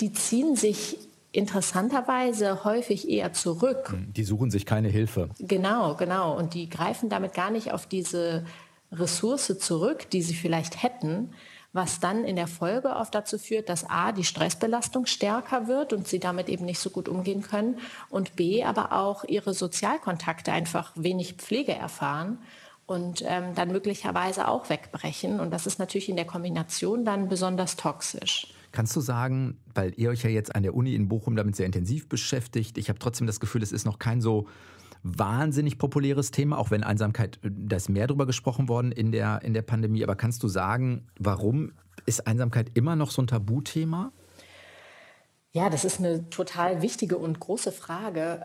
die 0.00 0.12
ziehen 0.12 0.56
sich 0.56 0.96
interessanterweise 1.34 2.64
häufig 2.64 3.08
eher 3.08 3.32
zurück. 3.32 3.90
Hm, 3.90 4.12
die 4.12 4.24
suchen 4.24 4.50
sich 4.50 4.66
keine 4.66 4.88
Hilfe. 4.88 5.30
Genau, 5.38 5.94
genau. 5.96 6.36
Und 6.36 6.54
die 6.54 6.68
greifen 6.68 7.08
damit 7.08 7.34
gar 7.34 7.50
nicht 7.50 7.72
auf 7.72 7.86
diese 7.86 8.44
Ressource 8.92 9.58
zurück, 9.58 10.08
die 10.10 10.22
sie 10.22 10.34
vielleicht 10.34 10.82
hätten, 10.82 11.32
was 11.72 11.98
dann 11.98 12.24
in 12.24 12.36
der 12.36 12.46
Folge 12.46 12.94
oft 12.94 13.14
dazu 13.14 13.36
führt, 13.36 13.68
dass 13.68 13.90
A, 13.90 14.12
die 14.12 14.22
Stressbelastung 14.22 15.06
stärker 15.06 15.66
wird 15.66 15.92
und 15.92 16.06
sie 16.06 16.20
damit 16.20 16.48
eben 16.48 16.64
nicht 16.64 16.78
so 16.78 16.88
gut 16.88 17.08
umgehen 17.08 17.42
können 17.42 17.78
und 18.10 18.36
B, 18.36 18.62
aber 18.62 18.92
auch 18.92 19.24
ihre 19.24 19.54
Sozialkontakte 19.54 20.52
einfach 20.52 20.92
wenig 20.94 21.34
Pflege 21.34 21.74
erfahren 21.74 22.38
und 22.86 23.24
ähm, 23.26 23.56
dann 23.56 23.72
möglicherweise 23.72 24.46
auch 24.46 24.70
wegbrechen. 24.70 25.40
Und 25.40 25.50
das 25.50 25.66
ist 25.66 25.80
natürlich 25.80 26.08
in 26.08 26.16
der 26.16 26.26
Kombination 26.26 27.04
dann 27.04 27.28
besonders 27.28 27.74
toxisch. 27.74 28.53
Kannst 28.74 28.96
du 28.96 29.00
sagen, 29.00 29.60
weil 29.72 29.92
ihr 29.96 30.10
euch 30.10 30.24
ja 30.24 30.30
jetzt 30.30 30.56
an 30.56 30.64
der 30.64 30.74
Uni 30.74 30.96
in 30.96 31.06
Bochum 31.06 31.36
damit 31.36 31.54
sehr 31.54 31.64
intensiv 31.64 32.08
beschäftigt, 32.08 32.76
ich 32.76 32.88
habe 32.88 32.98
trotzdem 32.98 33.24
das 33.24 33.38
Gefühl, 33.38 33.62
es 33.62 33.70
ist 33.70 33.84
noch 33.84 34.00
kein 34.00 34.20
so 34.20 34.48
wahnsinnig 35.04 35.78
populäres 35.78 36.32
Thema, 36.32 36.58
auch 36.58 36.72
wenn 36.72 36.82
Einsamkeit, 36.82 37.38
äh, 37.44 37.50
da 37.52 37.76
ist 37.76 37.88
mehr 37.88 38.08
drüber 38.08 38.26
gesprochen 38.26 38.68
worden 38.68 38.90
in 38.90 39.12
der, 39.12 39.42
in 39.42 39.54
der 39.54 39.62
Pandemie. 39.62 40.02
Aber 40.02 40.16
kannst 40.16 40.42
du 40.42 40.48
sagen, 40.48 41.06
warum 41.20 41.70
ist 42.04 42.26
Einsamkeit 42.26 42.72
immer 42.74 42.96
noch 42.96 43.12
so 43.12 43.22
ein 43.22 43.28
Tabuthema? 43.28 44.10
Ja, 45.52 45.70
das 45.70 45.84
ist 45.84 46.00
eine 46.00 46.28
total 46.30 46.82
wichtige 46.82 47.16
und 47.16 47.38
große 47.38 47.70
Frage. 47.70 48.44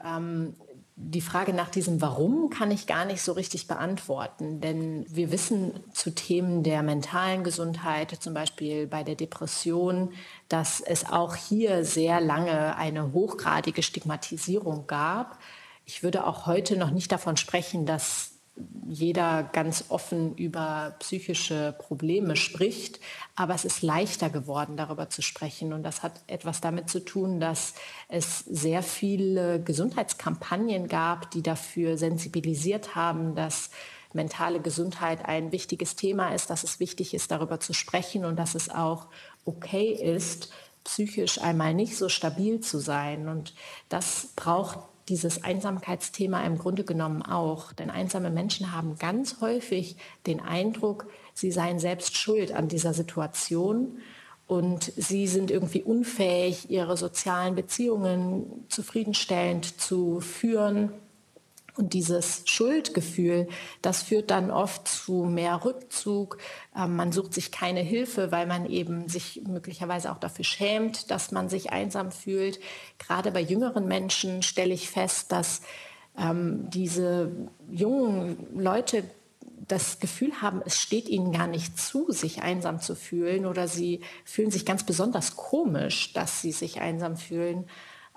Die 1.01 1.21
Frage 1.21 1.53
nach 1.53 1.69
diesem 1.69 2.01
Warum 2.01 2.49
kann 2.49 2.71
ich 2.71 2.85
gar 2.85 3.05
nicht 3.05 3.21
so 3.21 3.31
richtig 3.31 3.67
beantworten, 3.67 4.59
denn 4.59 5.05
wir 5.07 5.31
wissen 5.31 5.71
zu 5.93 6.13
Themen 6.13 6.61
der 6.61 6.83
mentalen 6.83 7.45
Gesundheit, 7.45 8.17
zum 8.19 8.33
Beispiel 8.33 8.85
bei 8.85 9.03
der 9.03 9.15
Depression, 9.15 10.11
dass 10.49 10.81
es 10.81 11.09
auch 11.09 11.35
hier 11.35 11.85
sehr 11.85 12.19
lange 12.19 12.75
eine 12.75 13.13
hochgradige 13.13 13.81
Stigmatisierung 13.81 14.87
gab. 14.87 15.39
Ich 15.85 16.03
würde 16.03 16.27
auch 16.27 16.45
heute 16.45 16.75
noch 16.75 16.91
nicht 16.91 17.13
davon 17.13 17.37
sprechen, 17.37 17.85
dass 17.85 18.38
jeder 18.87 19.43
ganz 19.43 19.85
offen 19.89 20.35
über 20.35 20.95
psychische 20.99 21.75
Probleme 21.77 22.35
spricht, 22.35 22.99
aber 23.35 23.53
es 23.53 23.65
ist 23.65 23.81
leichter 23.81 24.29
geworden, 24.29 24.77
darüber 24.77 25.09
zu 25.09 25.21
sprechen. 25.21 25.73
Und 25.73 25.83
das 25.83 26.03
hat 26.03 26.13
etwas 26.27 26.61
damit 26.61 26.89
zu 26.89 26.99
tun, 26.99 27.39
dass 27.39 27.73
es 28.07 28.39
sehr 28.39 28.83
viele 28.83 29.61
Gesundheitskampagnen 29.61 30.87
gab, 30.87 31.31
die 31.31 31.43
dafür 31.43 31.97
sensibilisiert 31.97 32.95
haben, 32.95 33.35
dass 33.35 33.69
mentale 34.13 34.59
Gesundheit 34.59 35.25
ein 35.25 35.51
wichtiges 35.51 35.95
Thema 35.95 36.33
ist, 36.33 36.49
dass 36.49 36.63
es 36.63 36.79
wichtig 36.79 37.13
ist, 37.13 37.31
darüber 37.31 37.59
zu 37.59 37.73
sprechen 37.73 38.25
und 38.25 38.37
dass 38.37 38.55
es 38.55 38.69
auch 38.69 39.07
okay 39.45 39.91
ist, 39.91 40.51
psychisch 40.83 41.39
einmal 41.39 41.73
nicht 41.73 41.95
so 41.95 42.09
stabil 42.09 42.59
zu 42.61 42.79
sein. 42.79 43.27
Und 43.27 43.53
das 43.89 44.29
braucht 44.35 44.79
dieses 45.09 45.43
Einsamkeitsthema 45.43 46.41
im 46.45 46.57
Grunde 46.57 46.83
genommen 46.83 47.21
auch. 47.21 47.73
Denn 47.73 47.89
einsame 47.89 48.29
Menschen 48.29 48.71
haben 48.71 48.95
ganz 48.97 49.41
häufig 49.41 49.97
den 50.27 50.39
Eindruck, 50.39 51.07
sie 51.33 51.51
seien 51.51 51.79
selbst 51.79 52.15
schuld 52.15 52.53
an 52.53 52.67
dieser 52.67 52.93
Situation 52.93 53.99
und 54.47 54.91
sie 54.95 55.27
sind 55.27 55.51
irgendwie 55.51 55.83
unfähig, 55.83 56.69
ihre 56.69 56.97
sozialen 56.97 57.55
Beziehungen 57.55 58.65
zufriedenstellend 58.69 59.79
zu 59.79 60.21
führen 60.21 60.91
und 61.79 61.93
dieses 61.93 62.43
Schuldgefühl, 62.45 63.47
das 63.81 64.03
führt 64.03 64.29
dann 64.29 64.51
oft 64.51 64.87
zu 64.87 65.23
mehr 65.23 65.63
Rückzug. 65.63 66.37
Ähm, 66.75 66.95
man 66.95 67.11
sucht 67.11 67.33
sich 67.33 67.51
keine 67.51 67.79
Hilfe, 67.79 68.31
weil 68.31 68.45
man 68.45 68.69
eben 68.69 69.07
sich 69.07 69.41
möglicherweise 69.47 70.11
auch 70.11 70.19
dafür 70.19 70.45
schämt, 70.45 71.09
dass 71.09 71.31
man 71.31 71.49
sich 71.49 71.71
einsam 71.71 72.11
fühlt. 72.11 72.59
Gerade 72.99 73.31
bei 73.31 73.39
jüngeren 73.41 73.87
Menschen 73.87 74.43
stelle 74.43 74.73
ich 74.73 74.89
fest, 74.89 75.31
dass 75.31 75.61
ähm, 76.17 76.69
diese 76.69 77.31
jungen 77.71 78.37
Leute 78.55 79.03
das 79.67 79.99
Gefühl 79.99 80.41
haben, 80.41 80.61
es 80.65 80.77
steht 80.77 81.07
ihnen 81.07 81.31
gar 81.31 81.47
nicht 81.47 81.79
zu, 81.79 82.11
sich 82.11 82.41
einsam 82.41 82.81
zu 82.81 82.95
fühlen 82.95 83.45
oder 83.45 83.67
sie 83.67 84.01
fühlen 84.25 84.51
sich 84.51 84.65
ganz 84.65 84.83
besonders 84.83 85.35
komisch, 85.35 86.11
dass 86.13 86.41
sie 86.41 86.51
sich 86.51 86.81
einsam 86.81 87.17
fühlen. 87.17 87.65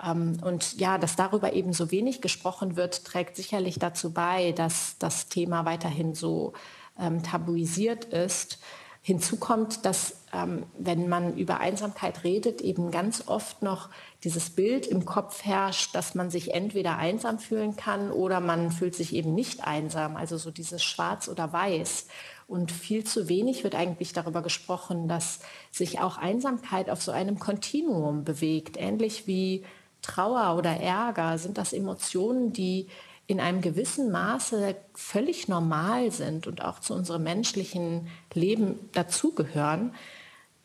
Ähm, 0.02 0.38
und 0.42 0.78
ja, 0.80 0.98
dass 0.98 1.16
darüber 1.16 1.52
eben 1.52 1.72
so 1.72 1.90
wenig 1.90 2.20
gesprochen 2.20 2.76
wird, 2.76 3.04
trägt 3.04 3.36
sicherlich 3.36 3.78
dazu 3.78 4.12
bei, 4.12 4.52
dass 4.52 4.96
das 4.98 5.28
Thema 5.28 5.64
weiterhin 5.64 6.14
so 6.14 6.52
ähm, 6.98 7.22
tabuisiert 7.22 8.04
ist. 8.06 8.58
Hinzu 9.04 9.36
kommt, 9.36 9.84
dass 9.84 10.22
ähm, 10.32 10.64
wenn 10.78 11.08
man 11.08 11.36
über 11.36 11.58
Einsamkeit 11.58 12.22
redet, 12.22 12.60
eben 12.60 12.92
ganz 12.92 13.24
oft 13.26 13.60
noch 13.60 13.88
dieses 14.22 14.50
Bild 14.50 14.86
im 14.86 15.04
Kopf 15.04 15.44
herrscht, 15.44 15.92
dass 15.94 16.14
man 16.14 16.30
sich 16.30 16.54
entweder 16.54 16.98
einsam 16.98 17.40
fühlen 17.40 17.74
kann 17.74 18.12
oder 18.12 18.38
man 18.38 18.70
fühlt 18.70 18.94
sich 18.94 19.12
eben 19.12 19.34
nicht 19.34 19.64
einsam, 19.66 20.16
also 20.16 20.38
so 20.38 20.52
dieses 20.52 20.84
Schwarz 20.84 21.28
oder 21.28 21.52
Weiß. 21.52 22.06
Und 22.46 22.70
viel 22.70 23.02
zu 23.02 23.28
wenig 23.28 23.64
wird 23.64 23.74
eigentlich 23.74 24.12
darüber 24.12 24.40
gesprochen, 24.40 25.08
dass 25.08 25.40
sich 25.72 25.98
auch 26.00 26.16
Einsamkeit 26.18 26.88
auf 26.88 27.02
so 27.02 27.10
einem 27.10 27.40
Kontinuum 27.40 28.22
bewegt, 28.22 28.76
ähnlich 28.76 29.26
wie 29.26 29.64
Trauer 30.02 30.56
oder 30.58 30.70
Ärger, 30.70 31.38
sind 31.38 31.58
das 31.58 31.72
Emotionen, 31.72 32.52
die 32.52 32.88
in 33.26 33.40
einem 33.40 33.60
gewissen 33.60 34.10
Maße 34.10 34.74
völlig 34.94 35.48
normal 35.48 36.10
sind 36.10 36.46
und 36.46 36.62
auch 36.62 36.80
zu 36.80 36.92
unserem 36.92 37.22
menschlichen 37.22 38.08
Leben 38.34 38.90
dazugehören. 38.92 39.94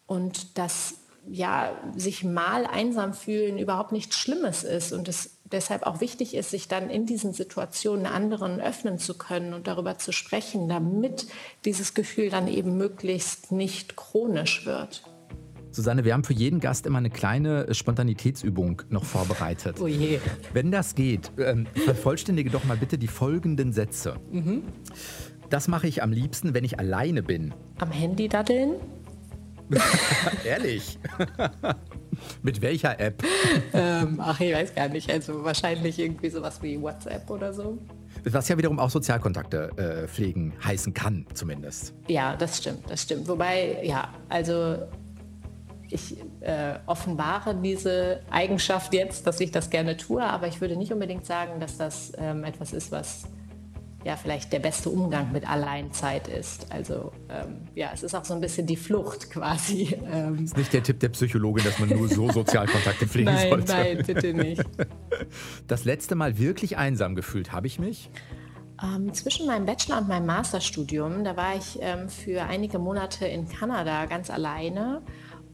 Und 0.05 0.57
dass 0.57 0.95
ja, 1.29 1.71
sich 1.95 2.23
mal 2.23 2.65
einsam 2.65 3.13
fühlen 3.13 3.57
überhaupt 3.57 3.91
nichts 3.91 4.15
Schlimmes 4.15 4.63
ist 4.63 4.93
und 4.93 5.07
es 5.07 5.37
deshalb 5.43 5.83
auch 5.83 5.99
wichtig 5.99 6.33
ist, 6.35 6.51
sich 6.51 6.67
dann 6.67 6.89
in 6.89 7.05
diesen 7.05 7.33
Situationen 7.33 8.05
anderen 8.05 8.61
öffnen 8.61 8.97
zu 8.97 9.17
können 9.17 9.53
und 9.53 9.67
darüber 9.67 9.97
zu 9.97 10.11
sprechen, 10.11 10.69
damit 10.69 11.27
dieses 11.65 11.93
Gefühl 11.93 12.29
dann 12.29 12.47
eben 12.47 12.77
möglichst 12.77 13.51
nicht 13.51 13.95
chronisch 13.95 14.65
wird. 14.65 15.03
Susanne, 15.77 16.03
wir 16.03 16.13
haben 16.13 16.23
für 16.23 16.33
jeden 16.33 16.59
Gast 16.59 16.87
immer 16.87 16.97
eine 16.97 17.11
kleine 17.11 17.71
Spontanitätsübung 17.71 18.81
noch 18.89 19.05
vorbereitet. 19.05 19.79
Oh 19.79 19.85
je. 19.85 20.19
Wenn 20.51 20.71
das 20.71 20.95
geht, 20.95 21.31
ähm, 21.37 21.67
vervollständige 21.85 22.49
doch 22.49 22.63
mal 22.63 22.77
bitte 22.77 22.97
die 22.97 23.07
folgenden 23.07 23.71
Sätze. 23.71 24.15
Mhm. 24.31 24.63
Das 25.51 25.67
mache 25.67 25.87
ich 25.87 26.01
am 26.01 26.11
liebsten, 26.11 26.55
wenn 26.55 26.63
ich 26.63 26.79
alleine 26.79 27.21
bin. 27.21 27.53
Am 27.77 27.91
Handy 27.91 28.27
daddeln? 28.27 28.77
Ehrlich? 30.43 30.97
Mit 32.41 32.59
welcher 32.63 32.99
App? 32.99 33.23
Ähm, 33.71 34.19
ach, 34.19 34.39
ich 34.39 34.55
weiß 34.55 34.73
gar 34.73 34.89
nicht. 34.89 35.11
Also 35.11 35.43
wahrscheinlich 35.43 35.99
irgendwie 35.99 36.31
sowas 36.31 36.59
wie 36.63 36.81
WhatsApp 36.81 37.29
oder 37.29 37.53
so. 37.53 37.77
Was 38.23 38.49
ja 38.49 38.57
wiederum 38.57 38.79
auch 38.79 38.89
Sozialkontakte 38.89 39.69
äh, 39.77 40.07
pflegen 40.07 40.53
heißen 40.63 40.95
kann, 40.95 41.27
zumindest. 41.35 41.93
Ja, 42.07 42.35
das 42.35 42.57
stimmt, 42.57 42.89
das 42.89 43.03
stimmt. 43.03 43.27
Wobei, 43.27 43.77
ja, 43.83 44.11
also 44.27 44.87
ich 45.89 46.17
äh, 46.41 46.75
offenbare 46.85 47.55
diese 47.55 48.21
Eigenschaft 48.29 48.93
jetzt, 48.93 49.25
dass 49.27 49.39
ich 49.39 49.51
das 49.51 49.69
gerne 49.69 49.97
tue, 49.97 50.23
aber 50.23 50.47
ich 50.47 50.61
würde 50.61 50.75
nicht 50.75 50.91
unbedingt 50.91 51.25
sagen, 51.25 51.59
dass 51.59 51.77
das 51.77 52.11
ähm, 52.17 52.43
etwas 52.43 52.73
ist, 52.73 52.91
was 52.91 53.25
ja 54.03 54.15
vielleicht 54.15 54.53
der 54.53 54.59
beste 54.59 54.89
Umgang 54.89 55.31
mit 55.31 55.49
Alleinzeit 55.49 56.27
ist. 56.27 56.71
Also 56.71 57.11
ähm, 57.29 57.67
ja, 57.75 57.89
es 57.93 58.03
ist 58.03 58.15
auch 58.15 58.23
so 58.23 58.33
ein 58.33 58.41
bisschen 58.41 58.65
die 58.65 58.77
Flucht 58.77 59.29
quasi. 59.29 59.97
Ähm. 60.07 60.45
Ist 60.45 60.55
nicht 60.55 60.71
der 60.71 60.83
Tipp 60.83 61.01
der 61.01 61.09
Psychologin, 61.09 61.65
dass 61.65 61.79
man 61.79 61.89
nur 61.89 62.07
so 62.07 62.31
Sozialkontakte 62.31 63.07
pflegen 63.07 63.33
nein, 63.33 63.49
sollte. 63.49 63.73
Nein, 63.73 64.03
bitte 64.05 64.33
nicht. 64.33 64.63
Das 65.67 65.83
letzte 65.83 66.15
Mal 66.15 66.37
wirklich 66.37 66.77
einsam 66.77 67.15
gefühlt 67.15 67.51
habe 67.51 67.67
ich 67.67 67.77
mich? 67.79 68.09
Ähm, 68.81 69.13
zwischen 69.13 69.47
meinem 69.47 69.65
Bachelor 69.65 69.97
und 69.97 70.07
meinem 70.07 70.27
Masterstudium, 70.27 71.23
da 71.23 71.35
war 71.35 71.57
ich 71.57 71.79
ähm, 71.81 72.09
für 72.09 72.43
einige 72.43 72.79
Monate 72.79 73.25
in 73.25 73.49
Kanada 73.49 74.05
ganz 74.05 74.29
alleine. 74.29 75.01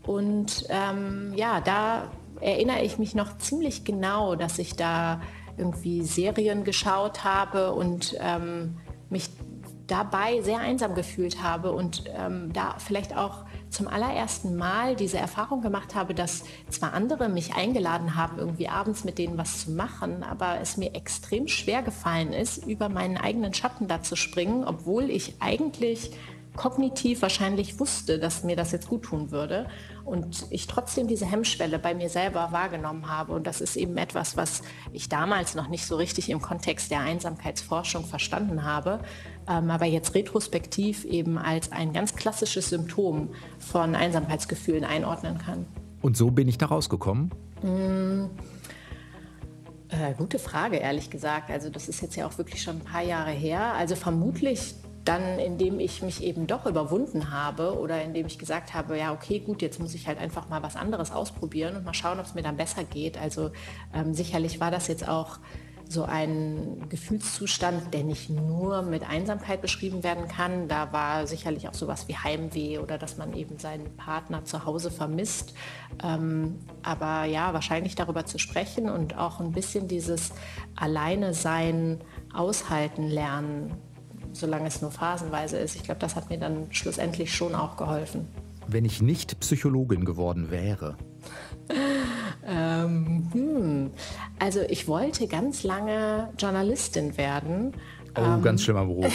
Und 0.06 0.66
ähm, 0.70 1.34
ja, 1.36 1.62
da 1.62 2.12
erinnere 2.42 2.84
ich 2.84 2.98
mich 2.98 3.16
noch 3.16 3.38
ziemlich 3.38 3.86
genau, 3.86 4.36
dass 4.36 4.60
ich 4.60 4.76
da 4.76 5.22
irgendwie 5.58 6.04
Serien 6.04 6.64
geschaut 6.64 7.24
habe 7.24 7.74
und 7.74 8.16
ähm, 8.20 8.78
mich 9.10 9.30
dabei 9.88 10.42
sehr 10.42 10.60
einsam 10.60 10.96
gefühlt 10.96 11.44
habe 11.44 11.72
und 11.72 12.06
ähm, 12.18 12.52
da 12.54 12.76
vielleicht 12.80 13.16
auch 13.16 13.46
zum 13.70 13.88
allerersten 13.88 14.56
Mal 14.56 14.96
diese 14.96 15.18
Erfahrung 15.18 15.62
gemacht 15.62 15.96
habe, 15.96 16.14
dass 16.14 16.44
zwar 16.70 16.94
andere 16.94 17.28
mich 17.28 17.56
eingeladen 17.56 18.16
haben, 18.16 18.38
irgendwie 18.38 18.70
abends 18.70 19.04
mit 19.04 19.18
denen 19.18 19.38
was 19.38 19.66
zu 19.66 19.72
machen, 19.72 20.24
aber 20.24 20.60
es 20.62 20.78
mir 20.78 20.96
extrem 20.96 21.48
schwer 21.48 21.82
gefallen 21.82 22.34
ist, 22.34 22.66
über 22.66 22.88
meinen 22.88 23.18
eigenen 23.18 23.54
Schatten 23.54 23.88
da 23.88 24.02
zu 24.02 24.16
springen, 24.16 24.64
obwohl 24.64 25.10
ich 25.10 25.36
eigentlich 25.40 26.12
kognitiv 26.56 27.22
wahrscheinlich 27.22 27.80
wusste, 27.80 28.20
dass 28.20 28.44
mir 28.44 28.56
das 28.56 28.72
jetzt 28.72 28.88
gut 28.88 29.04
tun 29.04 29.32
würde 29.32 29.68
und 30.06 30.46
ich 30.50 30.68
trotzdem 30.68 31.08
diese 31.08 31.26
Hemmschwelle 31.26 31.80
bei 31.80 31.96
mir 31.96 32.10
selber 32.10 32.52
wahrgenommen 32.52 33.10
habe. 33.10 33.34
Und 33.34 33.48
das 33.48 33.62
ist 33.62 33.76
eben 33.76 33.98
etwas, 33.98 34.38
was 34.38 34.62
ich 34.92 35.10
damals 35.10 35.56
noch 35.56 35.68
nicht 35.68 35.86
so 35.86 35.96
richtig 35.96 36.30
im 36.30 36.42
Kontext 36.42 36.92
der 36.92 37.00
Einsamkeitsforschung 37.00 38.06
verstanden 38.06 38.64
habe, 38.64 39.00
ähm, 39.48 39.72
aber 39.72 39.86
jetzt 39.86 40.14
retrospektiv 40.14 41.06
eben 41.06 41.38
als 41.38 41.72
ein 41.72 41.94
ganz 41.94 42.16
klassisches 42.16 42.70
Symptom 42.70 43.30
von 43.60 43.96
Einsamkeitsgefühlen 43.96 44.84
einordnen 44.84 45.38
kann. 45.38 45.66
Und 46.02 46.18
so 46.18 46.32
bin 46.32 46.48
ich 46.48 46.58
da 46.58 46.68
rausgekommen? 46.68 47.32
Mmh. 47.62 48.30
Äh, 49.90 50.14
gute 50.18 50.40
Frage, 50.40 50.78
ehrlich 50.78 51.10
gesagt. 51.10 51.52
Also 51.52 51.70
das 51.70 51.88
ist 51.88 52.02
jetzt 52.02 52.16
ja 52.16 52.26
auch 52.26 52.38
wirklich 52.38 52.62
schon 52.62 52.78
ein 52.78 52.84
paar 52.84 53.04
Jahre 53.04 53.32
her. 53.32 53.74
Also 53.76 53.96
vermutlich 53.96 54.76
dann, 55.06 55.40
indem 55.40 55.80
ich 55.80 56.02
mich 56.02 56.24
eben 56.24 56.48
doch 56.48 56.66
überwunden 56.66 57.32
habe 57.32 57.78
oder 57.78 58.02
indem 58.02 58.26
ich 58.26 58.40
gesagt 58.40 58.74
habe, 58.74 58.98
ja, 58.98 59.14
okay, 59.14 59.40
gut, 59.40 59.62
jetzt 59.62 59.80
muss 59.80 59.94
ich 59.94 60.08
halt 60.08 60.18
einfach 60.18 60.50
mal 60.50 60.64
was 60.64 60.76
anderes 60.76 61.12
ausprobieren 61.12 61.76
und 61.76 61.84
mal 61.84 61.94
schauen, 61.94 62.20
ob 62.20 62.26
es 62.26 62.36
mir 62.36 62.44
dann 62.44 62.58
besser 62.58 62.84
geht. 62.84 63.18
Also 63.18 63.52
ähm, 63.94 64.14
sicherlich 64.14 64.60
war 64.60 64.72
das 64.72 64.88
jetzt 64.88 65.08
auch 65.08 65.40
so 65.90 66.04
ein 66.04 66.88
Gefühlszustand, 66.90 67.94
der 67.94 68.04
nicht 68.04 68.30
nur 68.30 68.82
mit 68.82 69.08
Einsamkeit 69.08 69.62
beschrieben 69.62 70.04
werden 70.04 70.28
kann. 70.28 70.68
Da 70.68 70.92
war 70.94 71.28
sicherlich 71.28 71.68
auch 71.68 71.74
sowas 71.74 72.08
wie 72.08 72.16
Heimweh 72.16 72.80
oder 72.80 72.98
dass 72.98 73.18
man 73.18 73.34
eben 73.34 73.60
seinen 73.60 73.96
Partner 73.98 74.46
zu 74.46 74.66
Hause 74.66 74.90
vermisst. 74.90 75.54
Ähm, 76.02 76.60
aber 76.82 77.26
ja, 77.26 77.54
wahrscheinlich 77.54 77.96
darüber 77.96 78.26
zu 78.26 78.40
sprechen 78.40 78.90
und 78.90 79.18
auch 79.18 79.40
ein 79.40 79.52
bisschen 79.52 79.88
dieses 79.88 80.32
Alleine 80.76 81.34
sein, 81.34 82.00
aushalten 82.34 83.10
lernen 83.10 83.78
solange 84.34 84.68
es 84.68 84.82
nur 84.82 84.92
phasenweise 84.92 85.58
ist. 85.58 85.76
Ich 85.76 85.84
glaube, 85.84 86.00
das 86.00 86.16
hat 86.16 86.30
mir 86.30 86.38
dann 86.38 86.68
schlussendlich 86.72 87.34
schon 87.34 87.56
auch 87.56 87.78
geholfen. 87.78 88.28
Wenn 88.68 88.86
ich 88.86 89.02
nicht 89.02 89.40
Psychologin 89.40 90.06
geworden 90.06 90.52
wäre? 90.52 90.98
ähm, 92.48 93.30
hm. 93.32 93.92
Also 94.40 94.62
ich 94.62 94.88
wollte 94.88 95.28
ganz 95.28 95.64
lange 95.64 96.30
Journalistin 96.38 97.18
werden. 97.18 97.74
Oh, 98.16 98.22
ähm, 98.22 98.42
ganz 98.42 98.64
schlimmer 98.64 98.86
Beruf. 98.86 99.14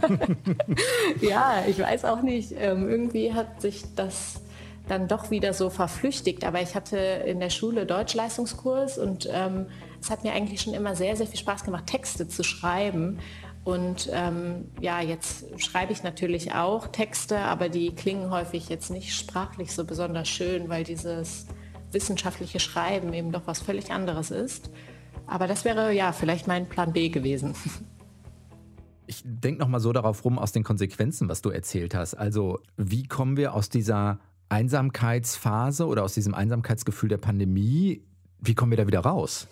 ja, 1.20 1.64
ich 1.66 1.78
weiß 1.78 2.04
auch 2.04 2.22
nicht. 2.22 2.52
Ähm, 2.56 2.88
irgendwie 2.88 3.32
hat 3.32 3.60
sich 3.60 3.84
das 3.94 4.40
dann 4.88 5.06
doch 5.06 5.30
wieder 5.30 5.52
so 5.52 5.70
verflüchtigt. 5.70 6.44
Aber 6.44 6.60
ich 6.60 6.74
hatte 6.74 6.96
in 6.98 7.40
der 7.40 7.50
Schule 7.50 7.86
Deutschleistungskurs 7.86 8.98
und 8.98 9.28
ähm, 9.32 9.66
es 10.00 10.10
hat 10.10 10.24
mir 10.24 10.32
eigentlich 10.32 10.60
schon 10.60 10.74
immer 10.74 10.96
sehr, 10.96 11.16
sehr 11.16 11.26
viel 11.26 11.38
Spaß 11.38 11.64
gemacht, 11.64 11.86
Texte 11.86 12.26
zu 12.26 12.42
schreiben. 12.42 13.18
Und 13.64 14.08
ähm, 14.12 14.68
ja, 14.80 15.00
jetzt 15.00 15.44
schreibe 15.60 15.92
ich 15.92 16.02
natürlich 16.02 16.54
auch 16.54 16.86
Texte, 16.86 17.38
aber 17.38 17.68
die 17.68 17.94
klingen 17.94 18.30
häufig 18.30 18.68
jetzt 18.68 18.90
nicht 18.90 19.14
sprachlich 19.14 19.72
so 19.72 19.84
besonders 19.84 20.28
schön, 20.28 20.68
weil 20.68 20.84
dieses 20.84 21.46
wissenschaftliche 21.92 22.60
Schreiben 22.60 23.12
eben 23.12 23.32
doch 23.32 23.42
was 23.46 23.60
völlig 23.60 23.90
anderes 23.90 24.30
ist. 24.30 24.70
Aber 25.26 25.46
das 25.46 25.64
wäre 25.64 25.92
ja 25.92 26.12
vielleicht 26.12 26.46
mein 26.46 26.68
Plan 26.68 26.92
B 26.92 27.08
gewesen. 27.08 27.54
Ich 29.06 29.24
denke 29.24 29.58
noch 29.58 29.66
mal 29.66 29.80
so 29.80 29.92
darauf 29.92 30.24
rum 30.24 30.38
aus 30.38 30.52
den 30.52 30.62
Konsequenzen, 30.62 31.28
was 31.28 31.42
du 31.42 31.50
erzählt 31.50 31.96
hast. 31.96 32.14
Also 32.14 32.60
wie 32.76 33.08
kommen 33.08 33.36
wir 33.36 33.54
aus 33.54 33.68
dieser 33.68 34.20
Einsamkeitsphase 34.48 35.88
oder 35.88 36.04
aus 36.04 36.14
diesem 36.14 36.32
Einsamkeitsgefühl 36.32 37.08
der 37.08 37.18
Pandemie, 37.18 38.04
wie 38.38 38.54
kommen 38.54 38.70
wir 38.70 38.76
da 38.76 38.86
wieder 38.86 39.00
raus? 39.00 39.48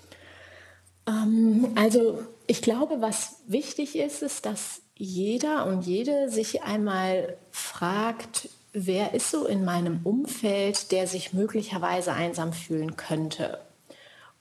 Ähm, 1.08 1.72
also 1.74 2.22
ich 2.46 2.62
glaube, 2.62 3.00
was 3.00 3.36
wichtig 3.46 3.96
ist, 3.96 4.22
ist, 4.22 4.46
dass 4.46 4.82
jeder 4.94 5.66
und 5.66 5.86
jede 5.86 6.30
sich 6.30 6.62
einmal 6.62 7.36
fragt, 7.50 8.48
wer 8.72 9.14
ist 9.14 9.30
so 9.30 9.46
in 9.46 9.64
meinem 9.64 10.00
Umfeld, 10.04 10.92
der 10.92 11.06
sich 11.06 11.32
möglicherweise 11.32 12.12
einsam 12.12 12.52
fühlen 12.52 12.96
könnte. 12.96 13.60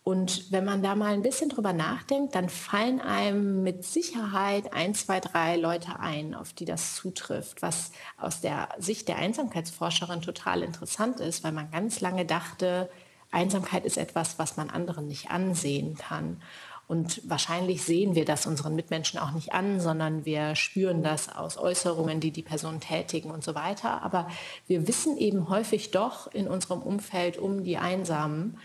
Und 0.03 0.53
wenn 0.53 0.63
man 0.63 0.82
da 0.82 0.95
mal 0.95 1.13
ein 1.13 1.21
bisschen 1.21 1.49
drüber 1.49 1.73
nachdenkt, 1.73 2.34
dann 2.34 2.47
fallen 2.47 3.01
einem 3.01 3.62
mit 3.62 3.84
Sicherheit 3.84 4.71
ein, 4.71 4.95
zwei, 4.95 5.19
drei 5.19 5.58
Leute 5.58 5.99
ein, 5.99 6.34
auf 6.34 6.53
die 6.53 6.63
das 6.63 6.95
zutrifft, 6.95 7.62
was 7.62 7.91
aus 8.17 8.39
der 8.39 8.69
Sicht 8.80 9.10
der 9.10 9.17
Einsamkeitsforscherin 9.17 10.21
total 10.21 10.63
interessant 10.63 11.19
ist, 11.19 11.43
weil 11.43 11.51
man 11.51 11.71
ganz 11.71 11.99
lange 11.99 12.25
dachte, 12.25 12.89
Einsamkeit 13.32 13.86
ist 13.86 13.98
etwas, 13.98 14.40
was 14.40 14.58
man 14.58 14.70
anderen 14.70 15.08
nicht 15.08 15.30
ansehen 15.30 15.96
kann. 15.96 16.42
Und 16.88 17.22
wahrscheinlich 17.30 17.84
sehen 17.84 18.16
wir 18.16 18.24
das 18.24 18.46
unseren 18.46 18.74
Mitmenschen 18.74 19.20
auch 19.20 19.32
nicht 19.32 19.54
an, 19.54 19.82
sondern 19.82 20.26
wir 20.26 20.56
spüren 20.56 21.04
das 21.04 21.28
aus 21.28 21.58
Äußerungen, 21.58 22.22
die 22.22 22.32
die 22.32 22.44
Personen 22.44 22.80
tätigen 22.80 23.30
und 23.30 23.44
so 23.44 23.56
weiter. 23.56 24.02
Aber 24.04 24.30
wir 24.68 24.88
wissen 24.88 25.18
eben 25.18 25.50
häufig 25.50 25.92
doch 25.92 26.34
in 26.34 26.48
unserem 26.48 26.82
Umfeld 26.82 27.38
um 27.38 27.66
die 27.66 27.78
Einsamen. 27.78 28.58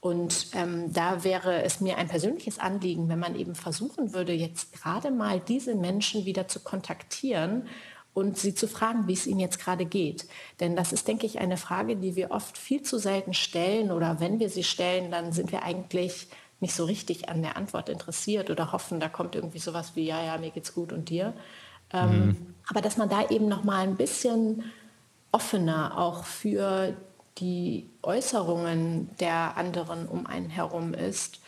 Und 0.00 0.48
ähm, 0.54 0.92
da 0.92 1.22
wäre 1.22 1.62
es 1.62 1.80
mir 1.80 1.98
ein 1.98 2.08
persönliches 2.08 2.58
Anliegen, 2.58 3.08
wenn 3.08 3.18
man 3.18 3.36
eben 3.36 3.54
versuchen 3.54 4.12
würde, 4.12 4.32
jetzt 4.32 4.72
gerade 4.72 5.12
mal 5.12 5.40
diese 5.40 5.76
Menschen 5.76 6.24
wieder 6.24 6.48
zu 6.48 6.60
kontaktieren 6.60 7.68
und 8.18 8.36
sie 8.36 8.52
zu 8.52 8.66
fragen, 8.66 9.06
wie 9.06 9.12
es 9.12 9.28
ihnen 9.28 9.38
jetzt 9.38 9.60
gerade 9.60 9.86
geht. 9.86 10.26
Denn 10.58 10.74
das 10.74 10.92
ist, 10.92 11.06
denke 11.06 11.24
ich, 11.24 11.38
eine 11.38 11.56
Frage, 11.56 11.94
die 11.94 12.16
wir 12.16 12.32
oft 12.32 12.58
viel 12.58 12.82
zu 12.82 12.98
selten 12.98 13.32
stellen 13.32 13.92
oder 13.92 14.18
wenn 14.18 14.40
wir 14.40 14.50
sie 14.50 14.64
stellen, 14.64 15.12
dann 15.12 15.30
sind 15.30 15.52
wir 15.52 15.62
eigentlich 15.62 16.26
nicht 16.58 16.74
so 16.74 16.84
richtig 16.84 17.28
an 17.28 17.42
der 17.42 17.56
Antwort 17.56 17.88
interessiert 17.88 18.50
oder 18.50 18.72
hoffen, 18.72 18.98
da 18.98 19.08
kommt 19.08 19.36
irgendwie 19.36 19.60
sowas 19.60 19.92
wie, 19.94 20.04
ja, 20.04 20.20
ja, 20.20 20.36
mir 20.36 20.50
geht's 20.50 20.74
gut 20.74 20.92
und 20.92 21.10
dir. 21.10 21.32
Ähm, 21.92 22.26
mhm. 22.26 22.54
Aber 22.68 22.80
dass 22.80 22.96
man 22.96 23.08
da 23.08 23.28
eben 23.28 23.46
noch 23.46 23.62
mal 23.62 23.84
ein 23.84 23.96
bisschen 23.96 24.64
offener 25.30 25.96
auch 25.96 26.24
für 26.24 26.96
die 27.38 27.88
Äußerungen 28.02 29.10
der 29.20 29.56
anderen 29.56 30.08
um 30.08 30.26
einen 30.26 30.50
herum 30.50 30.92
ist 30.92 31.40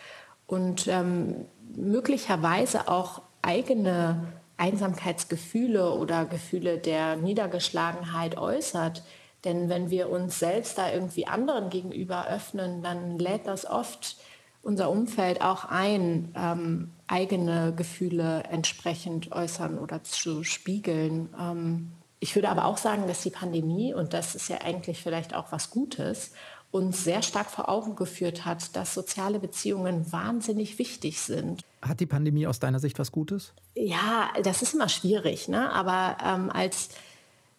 und 0.46 0.86
ähm, 0.86 1.46
möglicherweise 1.74 2.86
auch 2.86 3.22
eigene 3.42 4.32
Einsamkeitsgefühle 4.60 5.94
oder 5.94 6.26
Gefühle 6.26 6.78
der 6.78 7.16
Niedergeschlagenheit 7.16 8.36
äußert. 8.36 9.02
Denn 9.44 9.70
wenn 9.70 9.88
wir 9.88 10.10
uns 10.10 10.38
selbst 10.38 10.76
da 10.76 10.92
irgendwie 10.92 11.26
anderen 11.26 11.70
gegenüber 11.70 12.28
öffnen, 12.28 12.82
dann 12.82 13.18
lädt 13.18 13.46
das 13.46 13.64
oft 13.64 14.16
unser 14.62 14.90
Umfeld 14.90 15.40
auch 15.40 15.64
ein, 15.64 16.34
ähm, 16.36 16.90
eigene 17.06 17.72
Gefühle 17.74 18.44
entsprechend 18.50 19.32
äußern 19.32 19.78
oder 19.78 20.04
zu 20.04 20.44
spiegeln. 20.44 21.30
Ähm, 21.40 21.92
ich 22.18 22.34
würde 22.34 22.50
aber 22.50 22.66
auch 22.66 22.76
sagen, 22.76 23.06
dass 23.08 23.22
die 23.22 23.30
Pandemie, 23.30 23.94
und 23.94 24.12
das 24.12 24.34
ist 24.34 24.48
ja 24.48 24.58
eigentlich 24.58 25.02
vielleicht 25.02 25.34
auch 25.34 25.52
was 25.52 25.70
Gutes, 25.70 26.32
uns 26.70 27.02
sehr 27.02 27.22
stark 27.22 27.50
vor 27.50 27.68
Augen 27.68 27.96
geführt 27.96 28.44
hat, 28.44 28.76
dass 28.76 28.94
soziale 28.94 29.40
Beziehungen 29.40 30.12
wahnsinnig 30.12 30.78
wichtig 30.78 31.20
sind. 31.20 31.62
Hat 31.82 32.00
die 32.00 32.06
Pandemie 32.06 32.46
aus 32.46 32.60
deiner 32.60 32.78
Sicht 32.78 32.98
was 32.98 33.10
Gutes? 33.10 33.52
Ja, 33.74 34.30
das 34.42 34.62
ist 34.62 34.74
immer 34.74 34.88
schwierig, 34.88 35.48
ne? 35.48 35.72
aber 35.72 36.16
ähm, 36.24 36.50
als 36.50 36.90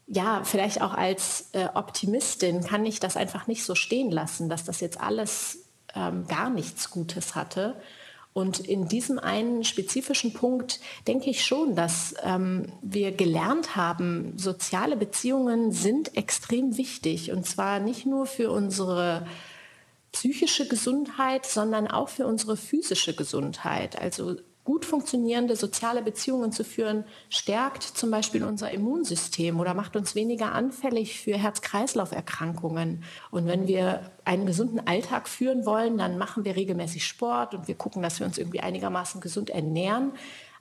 ja, 0.08 0.44
vielleicht 0.44 0.82
auch 0.82 0.94
als 0.94 1.50
äh, 1.54 1.68
Optimistin 1.74 2.64
kann 2.66 2.86
ich 2.86 3.00
das 3.00 3.16
einfach 3.16 3.48
nicht 3.48 3.64
so 3.64 3.76
stehen 3.76 4.12
lassen, 4.12 4.50
dass 4.50 4.66
das 4.66 4.82
jetzt 4.82 5.00
alles 5.00 5.60
ähm, 5.96 6.28
gar 6.28 6.50
nichts 6.50 6.90
Gutes 6.90 7.36
hatte. 7.36 7.76
Und 8.34 8.60
in 8.60 8.88
diesem 8.88 9.20
einen 9.20 9.66
spezifischen 9.66 10.34
Punkt 10.34 10.80
denke 11.06 11.30
ich 11.30 11.44
schon, 11.44 11.76
dass 11.76 12.16
ähm, 12.24 12.72
wir 12.82 13.12
gelernt 13.12 13.76
haben, 13.76 14.34
soziale 14.38 14.96
Beziehungen 14.96 15.74
sind 15.74 16.16
extrem 16.16 16.78
wichtig. 16.78 17.32
Und 17.32 17.46
zwar 17.46 17.80
nicht 17.80 18.06
nur 18.06 18.26
für 18.26 18.52
unsere 18.52 19.28
psychische 20.14 20.68
Gesundheit, 20.68 21.46
sondern 21.46 21.88
auch 21.88 22.10
für 22.10 22.26
unsere 22.26 22.56
physische 22.56 23.16
Gesundheit. 23.16 24.00
Also 24.00 24.38
gut 24.64 24.86
funktionierende 24.86 25.56
soziale 25.56 26.02
Beziehungen 26.04 26.52
zu 26.52 26.64
führen, 26.64 27.04
stärkt 27.30 27.84
zum 27.84 28.12
Beispiel 28.12 28.44
unser 28.44 28.72
Immunsystem 28.72 29.60
oder 29.60 29.74
macht 29.74 29.96
uns 29.96 30.14
weniger 30.14 30.52
anfällig 30.52 31.20
für 31.20 31.36
Herz-Kreislauf-Erkrankungen. 31.36 33.04
Und 33.32 33.48
wenn 33.48 33.68
wir 33.68 34.12
einen 34.24 34.46
gesunden 34.46 34.86
Alltag 34.88 35.28
führen 35.28 35.66
wollen, 35.66 35.98
dann 35.98 36.18
machen 36.18 36.46
wir 36.46 36.56
regelmäßig 36.56 37.06
Sport 37.06 37.56
und 37.56 37.68
wir 37.68 37.76
gucken, 37.76 38.04
dass 38.04 38.20
wir 38.20 38.28
uns 38.28 38.38
irgendwie 38.38 38.60
einigermaßen 38.60 39.20
gesund 39.20 39.50
ernähren. 39.50 40.12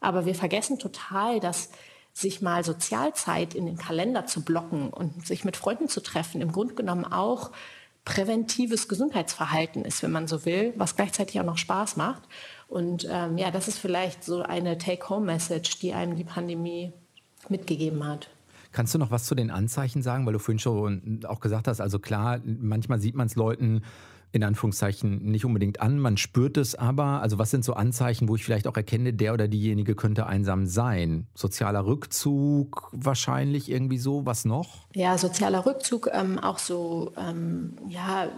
Aber 0.00 0.24
wir 0.24 0.34
vergessen 0.34 0.78
total, 0.78 1.38
dass 1.40 1.70
sich 2.12 2.40
mal 2.40 2.64
Sozialzeit 2.64 3.54
in 3.54 3.66
den 3.66 3.76
Kalender 3.76 4.26
zu 4.26 4.42
blocken 4.42 4.90
und 4.90 5.26
sich 5.26 5.44
mit 5.44 5.56
Freunden 5.56 5.88
zu 5.88 6.02
treffen, 6.02 6.40
im 6.40 6.52
Grunde 6.52 6.74
genommen 6.74 7.04
auch 7.04 7.50
präventives 8.04 8.88
Gesundheitsverhalten 8.88 9.84
ist, 9.84 10.02
wenn 10.02 10.10
man 10.10 10.26
so 10.26 10.44
will, 10.44 10.72
was 10.76 10.96
gleichzeitig 10.96 11.38
auch 11.38 11.44
noch 11.44 11.58
Spaß 11.58 11.96
macht. 11.96 12.22
Und 12.70 13.06
ähm, 13.10 13.36
ja, 13.36 13.50
das 13.50 13.66
ist 13.66 13.78
vielleicht 13.78 14.22
so 14.22 14.42
eine 14.42 14.78
Take-Home-Message, 14.78 15.80
die 15.80 15.92
einem 15.92 16.14
die 16.14 16.24
Pandemie 16.24 16.92
mitgegeben 17.48 18.06
hat. 18.06 18.30
Kannst 18.70 18.94
du 18.94 18.98
noch 18.98 19.10
was 19.10 19.24
zu 19.24 19.34
den 19.34 19.50
Anzeichen 19.50 20.02
sagen, 20.02 20.24
weil 20.24 20.34
du 20.34 20.38
vorhin 20.38 20.60
schon 20.60 21.20
auch 21.26 21.40
gesagt 21.40 21.66
hast, 21.66 21.80
also 21.80 21.98
klar, 21.98 22.38
manchmal 22.44 23.00
sieht 23.00 23.16
man 23.16 23.26
es 23.26 23.34
Leuten 23.34 23.82
in 24.32 24.44
Anführungszeichen 24.44 25.24
nicht 25.24 25.44
unbedingt 25.44 25.80
an, 25.80 25.98
man 25.98 26.16
spürt 26.16 26.56
es 26.56 26.76
aber. 26.76 27.20
Also 27.20 27.40
was 27.40 27.50
sind 27.50 27.64
so 27.64 27.72
Anzeichen, 27.72 28.28
wo 28.28 28.36
ich 28.36 28.44
vielleicht 28.44 28.68
auch 28.68 28.76
erkenne, 28.76 29.12
der 29.12 29.34
oder 29.34 29.48
diejenige 29.48 29.96
könnte 29.96 30.26
einsam 30.26 30.66
sein? 30.66 31.26
Sozialer 31.34 31.84
Rückzug 31.84 32.88
wahrscheinlich 32.92 33.68
irgendwie 33.68 33.98
so, 33.98 34.26
was 34.26 34.44
noch? 34.44 34.86
Ja, 34.94 35.18
sozialer 35.18 35.66
Rückzug, 35.66 36.08
ähm, 36.12 36.38
auch 36.38 36.60
so, 36.60 37.12
ähm, 37.16 37.72
ja, 37.88 38.28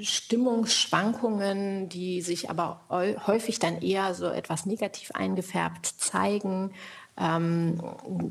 Stimmungsschwankungen, 0.00 1.88
die 1.88 2.22
sich 2.22 2.48
aber 2.48 2.80
häufig 3.26 3.58
dann 3.58 3.82
eher 3.82 4.14
so 4.14 4.26
etwas 4.26 4.64
negativ 4.64 5.10
eingefärbt 5.12 5.86
zeigen, 5.86 6.72
ähm, 7.18 7.78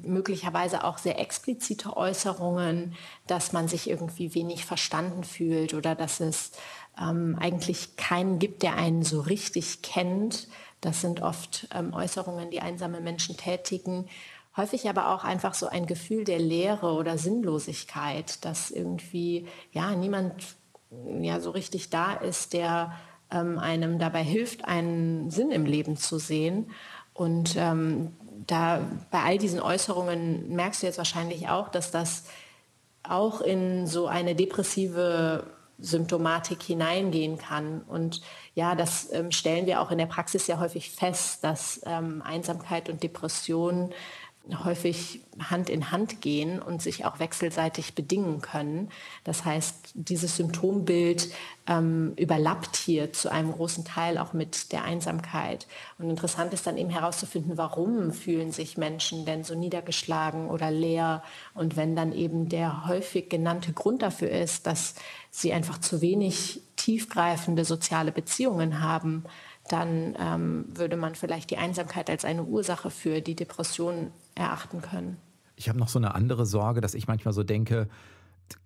möglicherweise 0.04 0.84
auch 0.84 0.98
sehr 0.98 1.20
explizite 1.20 1.96
Äußerungen, 1.96 2.96
dass 3.28 3.54
man 3.54 3.68
sich 3.68 3.88
irgendwie 3.88 4.34
wenig 4.34 4.66
verstanden 4.66 5.24
fühlt 5.24 5.76
oder 5.76 5.94
dass 5.94 6.20
es 6.20 6.52
ähm, 7.00 7.38
eigentlich 7.40 7.96
keinen 7.96 8.40
gibt, 8.40 8.64
der 8.64 8.76
einen 8.76 9.04
so 9.04 9.22
richtig 9.22 9.84
kennt. 9.84 10.48
Das 10.82 11.02
sind 11.02 11.22
oft 11.22 11.68
ähm, 11.76 11.94
Äußerungen, 11.94 12.50
die 12.50 12.62
einsame 12.62 13.02
Menschen 13.02 13.38
tätigen. 13.38 14.08
Häufig 14.58 14.90
aber 14.90 15.14
auch 15.14 15.24
einfach 15.24 15.54
so 15.54 15.68
ein 15.68 15.86
Gefühl 15.86 16.24
der 16.24 16.40
Leere 16.40 16.94
oder 16.94 17.20
Sinnlosigkeit, 17.20 18.44
dass 18.44 18.72
irgendwie 18.72 19.48
ja 19.72 19.96
niemand 19.96 20.34
ja 21.22 21.40
so 21.40 21.52
richtig 21.52 21.90
da 21.90 22.14
ist, 22.14 22.54
der 22.54 22.94
ähm, 23.32 23.60
einem 23.60 24.00
dabei 24.00 24.24
hilft, 24.24 24.66
einen 24.66 25.30
Sinn 25.30 25.52
im 25.52 25.66
Leben 25.66 25.98
zu 25.98 26.20
sehen. 26.20 26.72
Und 27.14 27.56
ähm, 27.58 28.14
da 28.48 28.82
bei 29.10 29.22
all 29.22 29.38
diesen 29.38 29.62
Äußerungen 29.62 30.54
merkst 30.56 30.82
du 30.82 30.88
jetzt 30.88 30.98
wahrscheinlich 30.98 31.50
auch, 31.50 31.70
dass 31.70 31.92
das 31.92 32.26
auch 33.04 33.42
in 33.42 33.88
so 33.88 34.08
eine 34.08 34.36
depressive 34.36 35.46
Symptomatik 35.80 36.62
hineingehen 36.62 37.38
kann. 37.38 37.82
Und 37.82 38.22
ja, 38.54 38.76
das 38.76 39.12
ähm, 39.12 39.32
stellen 39.32 39.66
wir 39.66 39.82
auch 39.82 39.92
in 39.92 39.98
der 39.98 40.06
Praxis 40.06 40.48
ja 40.48 40.60
häufig 40.60 40.92
fest, 40.92 41.44
dass 41.44 41.82
ähm, 41.86 42.22
Einsamkeit 42.24 42.88
und 42.90 43.02
Depression 43.02 43.92
häufig 44.64 45.22
Hand 45.40 45.70
in 45.70 45.92
Hand 45.92 46.22
gehen 46.22 46.62
und 46.62 46.82
sich 46.82 47.06
auch 47.06 47.20
wechselseitig 47.20 47.94
bedingen 47.94 48.42
können. 48.42 48.90
Das 49.24 49.46
heißt, 49.46 49.92
dieses 49.94 50.36
Symptombild 50.36 51.30
ähm, 51.68 52.14
überlappt 52.18 52.76
hier 52.76 53.14
zu 53.14 53.32
einem 53.32 53.52
großen 53.52 53.86
Teil 53.86 54.18
auch 54.18 54.34
mit 54.34 54.72
der 54.72 54.84
Einsamkeit. 54.84 55.68
Und 56.00 56.10
interessant 56.10 56.54
ist 56.54 56.66
dann 56.66 56.78
eben 56.78 56.90
herauszufinden, 56.90 57.58
warum 57.58 58.12
fühlen 58.12 58.52
sich 58.52 58.78
Menschen 58.78 59.26
denn 59.26 59.44
so 59.44 59.56
niedergeschlagen 59.56 60.50
oder 60.50 60.72
leer. 60.72 61.24
Und 61.54 61.78
wenn 61.78 61.96
dann 61.96 62.12
eben 62.12 62.50
der 62.50 62.88
häufig 62.88 63.30
genannte 63.30 63.74
Grund 63.74 64.02
dafür 64.02 64.32
ist, 64.32 64.66
dass 64.66 64.96
sie 65.30 65.54
einfach 65.54 65.80
zu 65.80 66.02
wenig 66.02 66.62
tiefgreifende 66.76 67.64
soziale 67.64 68.12
Beziehungen 68.12 68.82
haben, 68.82 69.24
dann 69.70 70.16
ähm, 70.20 70.66
würde 70.74 70.98
man 70.98 71.16
vielleicht 71.16 71.52
die 71.52 71.58
Einsamkeit 71.58 72.10
als 72.10 72.26
eine 72.26 72.44
Ursache 72.44 72.90
für 72.90 73.22
die 73.22 73.36
Depression 73.36 74.12
erachten 74.36 74.82
können. 74.82 75.18
Ich 75.56 75.70
habe 75.70 75.80
noch 75.80 75.90
so 75.90 76.00
eine 76.00 76.16
andere 76.16 76.46
Sorge, 76.46 76.82
dass 76.82 76.94
ich 76.94 77.08
manchmal 77.08 77.34
so 77.34 77.44
denke, 77.44 77.88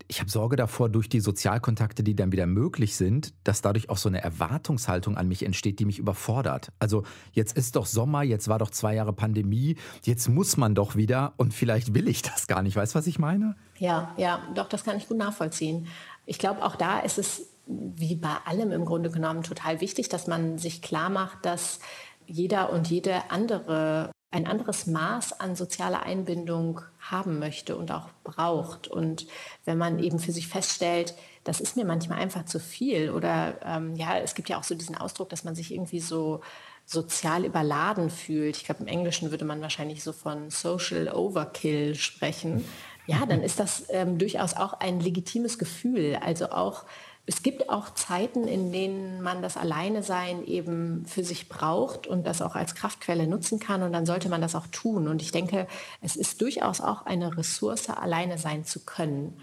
ich 0.08 0.20
habe 0.20 0.30
Sorge 0.30 0.56
davor, 0.56 0.90
durch 0.90 1.10
die 1.10 1.20
Sozialkontakte, 1.20 2.04
die 2.04 2.16
dann 2.16 2.32
wieder 2.32 2.46
möglich 2.46 2.96
sind, 2.96 3.34
dass 3.44 3.62
dadurch 3.62 3.90
auch 3.90 3.98
so 3.98 4.10
eine 4.10 4.22
Erwartungshaltung 4.22 5.18
an 5.18 5.28
mich 5.28 5.44
entsteht, 5.44 5.80
die 5.80 5.86
mich 5.86 6.00
überfordert. 6.00 6.72
Also 6.80 7.04
jetzt 7.34 7.58
ist 7.58 7.76
doch 7.76 7.86
Sommer, 7.86 8.24
jetzt 8.24 8.48
war 8.48 8.60
doch 8.60 8.70
zwei 8.70 8.96
Jahre 8.96 9.14
Pandemie, 9.14 9.78
jetzt 10.04 10.28
muss 10.30 10.58
man 10.58 10.76
doch 10.76 10.96
wieder 10.96 11.34
und 11.38 11.54
vielleicht 11.54 11.94
will 11.94 12.08
ich 12.08 12.22
das 12.22 12.48
gar 12.48 12.62
nicht. 12.62 12.76
Weißt 12.76 12.94
du, 12.94 13.00
was 13.00 13.08
ich 13.08 13.20
meine? 13.20 13.56
Ja, 13.78 14.14
ja, 14.18 14.42
doch, 14.54 14.70
das 14.70 14.84
kann 14.84 14.98
ich 14.98 15.08
gut 15.08 15.18
nachvollziehen. 15.18 15.88
Ich 16.26 16.40
glaube, 16.40 16.64
auch 16.64 16.76
da 16.76 17.00
ist 17.00 17.18
es 17.18 17.48
wie 17.68 18.16
bei 18.16 18.36
allem 18.46 18.72
im 18.72 18.86
Grunde 18.86 19.10
genommen 19.10 19.42
total 19.42 19.82
wichtig, 19.82 20.10
dass 20.10 20.28
man 20.28 20.60
sich 20.60 20.82
klar 20.82 21.10
macht, 21.10 21.46
dass 21.46 21.80
jeder 22.28 22.72
und 22.72 22.90
jede 22.90 23.32
andere 23.32 24.12
ein 24.32 24.48
anderes 24.48 24.86
Maß 24.88 25.40
an 25.40 25.56
sozialer 25.56 26.04
Einbindung 26.04 26.82
haben 27.00 27.40
möchte 27.40 27.78
und 27.78 27.92
auch 27.92 28.10
braucht. 28.24 28.88
Und 28.88 29.28
wenn 29.64 29.78
man 29.78 30.00
eben 30.00 30.20
für 30.20 30.32
sich 30.32 30.48
feststellt, 30.48 31.14
das 31.44 31.62
ist 31.62 31.78
mir 31.78 31.86
manchmal 31.86 32.20
einfach 32.20 32.46
zu 32.46 32.60
viel 32.60 33.12
oder 33.12 33.60
ähm, 33.64 33.96
ja, 33.96 34.18
es 34.18 34.36
gibt 34.36 34.50
ja 34.50 34.58
auch 34.58 34.64
so 34.64 34.76
diesen 34.76 34.98
Ausdruck, 34.98 35.30
dass 35.30 35.44
man 35.44 35.56
sich 35.56 35.74
irgendwie 35.74 36.00
so 36.00 36.42
sozial 36.86 37.46
überladen 37.46 38.10
fühlt. 38.10 38.58
Ich 38.58 38.66
glaube, 38.66 38.82
im 38.82 38.88
Englischen 38.88 39.32
würde 39.32 39.46
man 39.46 39.62
wahrscheinlich 39.62 40.04
so 40.04 40.12
von 40.12 40.50
Social 40.50 41.08
Overkill 41.14 41.96
sprechen. 41.96 42.66
Ja, 43.08 43.26
dann 43.26 43.42
ist 43.42 43.60
das 43.60 43.86
ähm, 43.90 44.18
durchaus 44.18 44.56
auch 44.56 44.74
ein 44.74 45.00
legitimes 45.00 45.58
Gefühl. 45.58 46.18
Also 46.22 46.50
auch 46.50 46.86
es 47.28 47.42
gibt 47.42 47.70
auch 47.70 47.94
Zeiten, 47.96 48.48
in 48.48 48.72
denen 48.72 49.22
man 49.22 49.42
das 49.42 49.58
Alleinesein 49.58 50.46
eben 50.46 51.06
für 51.08 51.24
sich 51.24 51.50
braucht 51.50 52.06
und 52.06 52.28
das 52.28 52.42
auch 52.42 52.56
als 52.56 52.76
Kraftquelle 52.76 53.26
nutzen 53.26 53.60
kann 53.60 53.82
und 53.82 53.94
dann 53.94 54.06
sollte 54.06 54.30
man 54.30 54.42
das 54.42 54.54
auch 54.54 54.68
tun. 54.68 55.08
Und 55.08 55.22
ich 55.24 55.32
denke, 55.32 55.68
es 56.02 56.16
ist 56.16 56.42
durchaus 56.42 56.82
auch 56.82 57.06
eine 57.06 57.36
Ressource, 57.36 57.90
alleine 57.90 58.38
sein 58.38 58.64
zu 58.64 58.86
können. 58.86 59.38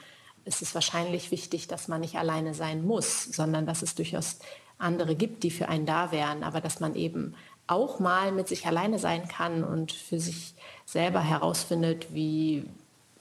Es 0.45 0.62
ist 0.62 0.75
wahrscheinlich 0.75 1.33
wichtig, 1.33 1.66
dass 1.66 1.88
man 1.88 2.01
nicht 2.01 2.16
alleine 2.16 2.55
sein 2.55 2.85
muss, 2.87 3.25
sondern 3.25 3.66
dass 3.66 3.83
es 3.83 3.97
durchaus 3.97 4.38
andere 4.79 5.16
gibt, 5.16 5.42
die 5.42 5.51
für 5.51 5.68
einen 5.68 5.87
da 5.87 6.12
wären, 6.12 6.45
aber 6.45 6.61
dass 6.61 6.79
man 6.79 6.95
eben 6.95 7.35
auch 7.66 7.99
mal 7.99 8.31
mit 8.33 8.49
sich 8.49 8.66
alleine 8.66 8.99
sein 8.99 9.27
kann 9.27 9.64
und 9.64 9.92
für 9.92 10.21
sich 10.21 10.55
selber 10.85 11.21
herausfindet, 11.21 12.14
wie, 12.14 12.64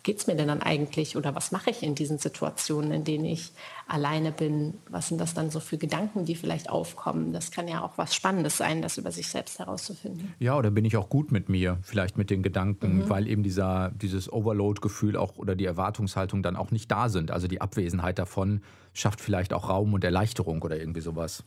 geht 0.04 0.20
es 0.20 0.28
mir 0.28 0.36
denn 0.36 0.48
dann 0.48 0.62
eigentlich 0.62 1.16
oder 1.16 1.36
was 1.36 1.52
mache 1.52 1.70
ich 1.70 1.84
in 1.84 1.96
diesen 1.96 2.18
Situationen, 2.18 2.92
in 2.92 3.04
denen 3.04 3.26
ich 3.26 3.52
alleine 3.88 4.32
bin? 4.32 4.76
Was 4.90 5.10
sind 5.10 5.20
das 5.20 5.34
dann 5.34 5.52
so 5.52 5.60
für 5.60 5.78
Gedanken, 5.78 6.26
die 6.26 6.36
vielleicht 6.36 6.70
aufkommen? 6.70 7.34
Das 7.34 7.52
kann 7.52 7.68
ja 7.68 7.84
auch 7.84 7.98
was 7.98 8.16
Spannendes 8.16 8.58
sein, 8.58 8.82
das 8.82 8.98
über 8.98 9.12
sich 9.12 9.28
selbst 9.28 9.60
herauszufinden. 9.60 10.34
Ja, 10.40 10.58
oder 10.58 10.72
bin 10.72 10.86
ich 10.86 10.98
auch 10.98 11.10
gut 11.10 11.32
mit 11.32 11.50
mir, 11.50 11.78
vielleicht 11.84 12.18
mit 12.18 12.30
den 12.30 12.42
Gedanken, 12.42 13.00
mhm. 13.00 13.10
weil 13.10 13.28
eben 13.28 13.44
dieser, 13.44 13.92
dieses 13.92 14.32
Overload-Gefühl 14.32 15.18
auch 15.18 15.38
oder 15.38 15.56
die 15.56 15.66
Erwartungshaltung 15.66 16.42
dann 16.42 16.56
auch 16.56 16.72
nicht 16.72 16.90
da 16.90 17.10
sind. 17.10 17.32
Also 17.32 17.48
die 17.48 17.62
Abwesenheit 17.62 18.18
davon 18.18 18.62
schafft 18.94 19.22
vielleicht 19.22 19.54
auch 19.54 19.70
Raum 19.70 19.94
und 19.94 20.04
Erleichterung 20.04 20.62
oder 20.62 20.80
irgendwie 20.80 21.02
sowas. 21.02 21.44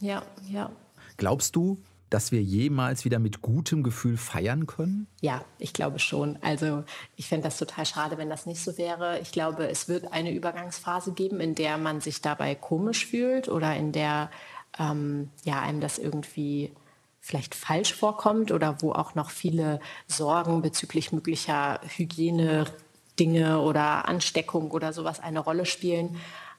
Ja, 0.00 0.22
ja. 0.50 0.70
Glaubst 1.16 1.54
du, 1.54 1.78
dass 2.12 2.30
wir 2.30 2.42
jemals 2.42 3.04
wieder 3.04 3.18
mit 3.18 3.40
gutem 3.40 3.82
Gefühl 3.82 4.16
feiern 4.16 4.66
können? 4.66 5.06
Ja, 5.20 5.44
ich 5.58 5.72
glaube 5.72 5.98
schon. 5.98 6.38
Also 6.42 6.84
ich 7.16 7.28
fände 7.28 7.44
das 7.44 7.56
total 7.56 7.86
schade, 7.86 8.18
wenn 8.18 8.28
das 8.28 8.44
nicht 8.44 8.62
so 8.62 8.76
wäre. 8.76 9.18
Ich 9.20 9.32
glaube, 9.32 9.68
es 9.68 9.88
wird 9.88 10.12
eine 10.12 10.32
Übergangsphase 10.32 11.12
geben, 11.12 11.40
in 11.40 11.54
der 11.54 11.78
man 11.78 12.00
sich 12.00 12.20
dabei 12.20 12.54
komisch 12.54 13.06
fühlt 13.06 13.48
oder 13.48 13.74
in 13.76 13.92
der 13.92 14.30
ähm, 14.78 15.30
ja, 15.44 15.60
einem 15.60 15.80
das 15.80 15.98
irgendwie 15.98 16.72
vielleicht 17.20 17.54
falsch 17.54 17.94
vorkommt 17.94 18.52
oder 18.52 18.82
wo 18.82 18.92
auch 18.92 19.14
noch 19.14 19.30
viele 19.30 19.80
Sorgen 20.06 20.60
bezüglich 20.60 21.12
möglicher 21.12 21.80
Hygiene-Dinge 21.96 23.60
oder 23.60 24.08
Ansteckung 24.08 24.70
oder 24.72 24.92
sowas 24.92 25.20
eine 25.20 25.40
Rolle 25.40 25.64
spielen. 25.64 26.16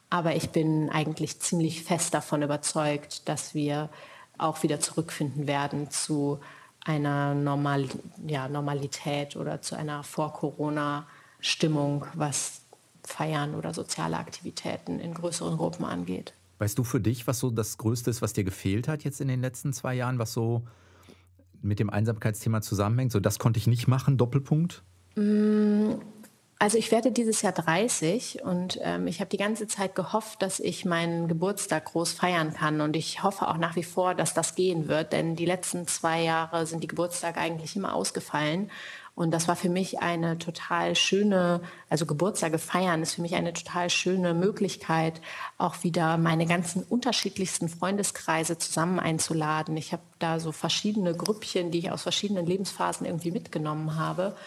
Aber 0.09 0.35
ich 0.35 0.49
bin 0.49 0.89
eigentlich 0.89 1.39
ziemlich 1.41 1.83
fest 1.83 2.13
davon 2.13 2.41
überzeugt, 2.41 3.27
dass 3.27 3.53
wir 3.53 3.89
auch 4.43 4.63
wieder 4.63 4.79
zurückfinden 4.79 5.47
werden 5.47 5.89
zu 5.89 6.39
einer 6.85 7.33
Normal 7.33 7.87
ja, 8.27 8.49
Normalität 8.49 9.35
oder 9.35 9.61
zu 9.61 9.75
einer 9.75 10.03
Vor-Corona-Stimmung, 10.03 12.05
was 12.13 12.61
Feiern 13.03 13.55
oder 13.55 13.73
soziale 13.73 14.17
Aktivitäten 14.17 14.99
in 14.99 15.13
größeren 15.13 15.57
Gruppen 15.57 15.85
angeht. 15.85 16.33
Weißt 16.59 16.77
du 16.77 16.83
für 16.83 16.99
dich, 16.99 17.27
was 17.27 17.39
so 17.39 17.51
das 17.51 17.77
Größte 17.77 18.09
ist, 18.09 18.21
was 18.21 18.33
dir 18.33 18.43
gefehlt 18.43 18.87
hat 18.87 19.03
jetzt 19.03 19.21
in 19.21 19.27
den 19.27 19.41
letzten 19.41 19.73
zwei 19.73 19.95
Jahren, 19.95 20.19
was 20.19 20.33
so 20.33 20.63
mit 21.61 21.79
dem 21.79 21.89
Einsamkeitsthema 21.89 22.61
zusammenhängt? 22.61 23.11
So, 23.11 23.19
das 23.19 23.39
konnte 23.39 23.57
ich 23.57 23.67
nicht 23.67 23.87
machen, 23.87 24.17
Doppelpunkt? 24.17 24.83
Mm, 25.15 25.93
Also 26.63 26.77
ich 26.77 26.91
werde 26.91 27.11
dieses 27.11 27.41
Jahr 27.41 27.51
30 27.51 28.41
und 28.45 28.79
ähm, 28.81 29.05
ich 29.05 29.19
habe 29.19 29.29
die 29.29 29.35
ganze 29.35 29.67
Zeit 29.67 29.95
gehofft, 29.95 30.41
dass 30.41 30.61
ich 30.61 30.85
meinen 30.85 31.27
Geburtstag 31.27 31.83
groß 31.83 32.13
feiern 32.13 32.53
kann. 32.53 32.79
Und 32.79 32.95
ich 32.95 33.21
hoffe 33.21 33.49
auch 33.49 33.57
nach 33.57 33.75
wie 33.75 33.83
vor, 33.83 34.15
dass 34.15 34.33
das 34.33 34.55
gehen 34.55 34.87
wird, 34.87 35.11
denn 35.11 35.35
die 35.35 35.45
letzten 35.45 35.87
zwei 35.87 36.21
Jahre 36.21 36.65
sind 36.65 36.81
die 36.81 36.87
Geburtstage 36.87 37.37
eigentlich 37.37 37.75
immer 37.75 37.93
ausgefallen. 37.93 38.71
Und 39.13 39.31
das 39.31 39.49
war 39.49 39.57
für 39.57 39.67
mich 39.67 39.99
eine 39.99 40.37
total 40.37 40.95
schöne, 40.95 41.59
also 41.89 42.05
Geburtstage 42.05 42.59
feiern 42.59 43.01
ist 43.01 43.15
für 43.15 43.21
mich 43.21 43.35
eine 43.35 43.51
total 43.51 43.89
schöne 43.89 44.33
Möglichkeit, 44.33 45.19
auch 45.57 45.83
wieder 45.83 46.15
meine 46.15 46.45
ganzen 46.45 46.81
unterschiedlichsten 46.81 47.67
Freundeskreise 47.67 48.57
zusammen 48.57 49.01
einzuladen. 49.01 49.75
Ich 49.75 49.91
habe 49.91 50.03
da 50.17 50.39
so 50.39 50.53
verschiedene 50.53 51.13
Grüppchen, 51.13 51.71
die 51.71 51.79
ich 51.79 51.91
aus 51.91 52.03
verschiedenen 52.03 52.45
Lebensphasen 52.45 53.05
irgendwie 53.05 53.31
mitgenommen 53.31 53.97
habe. 53.97 54.37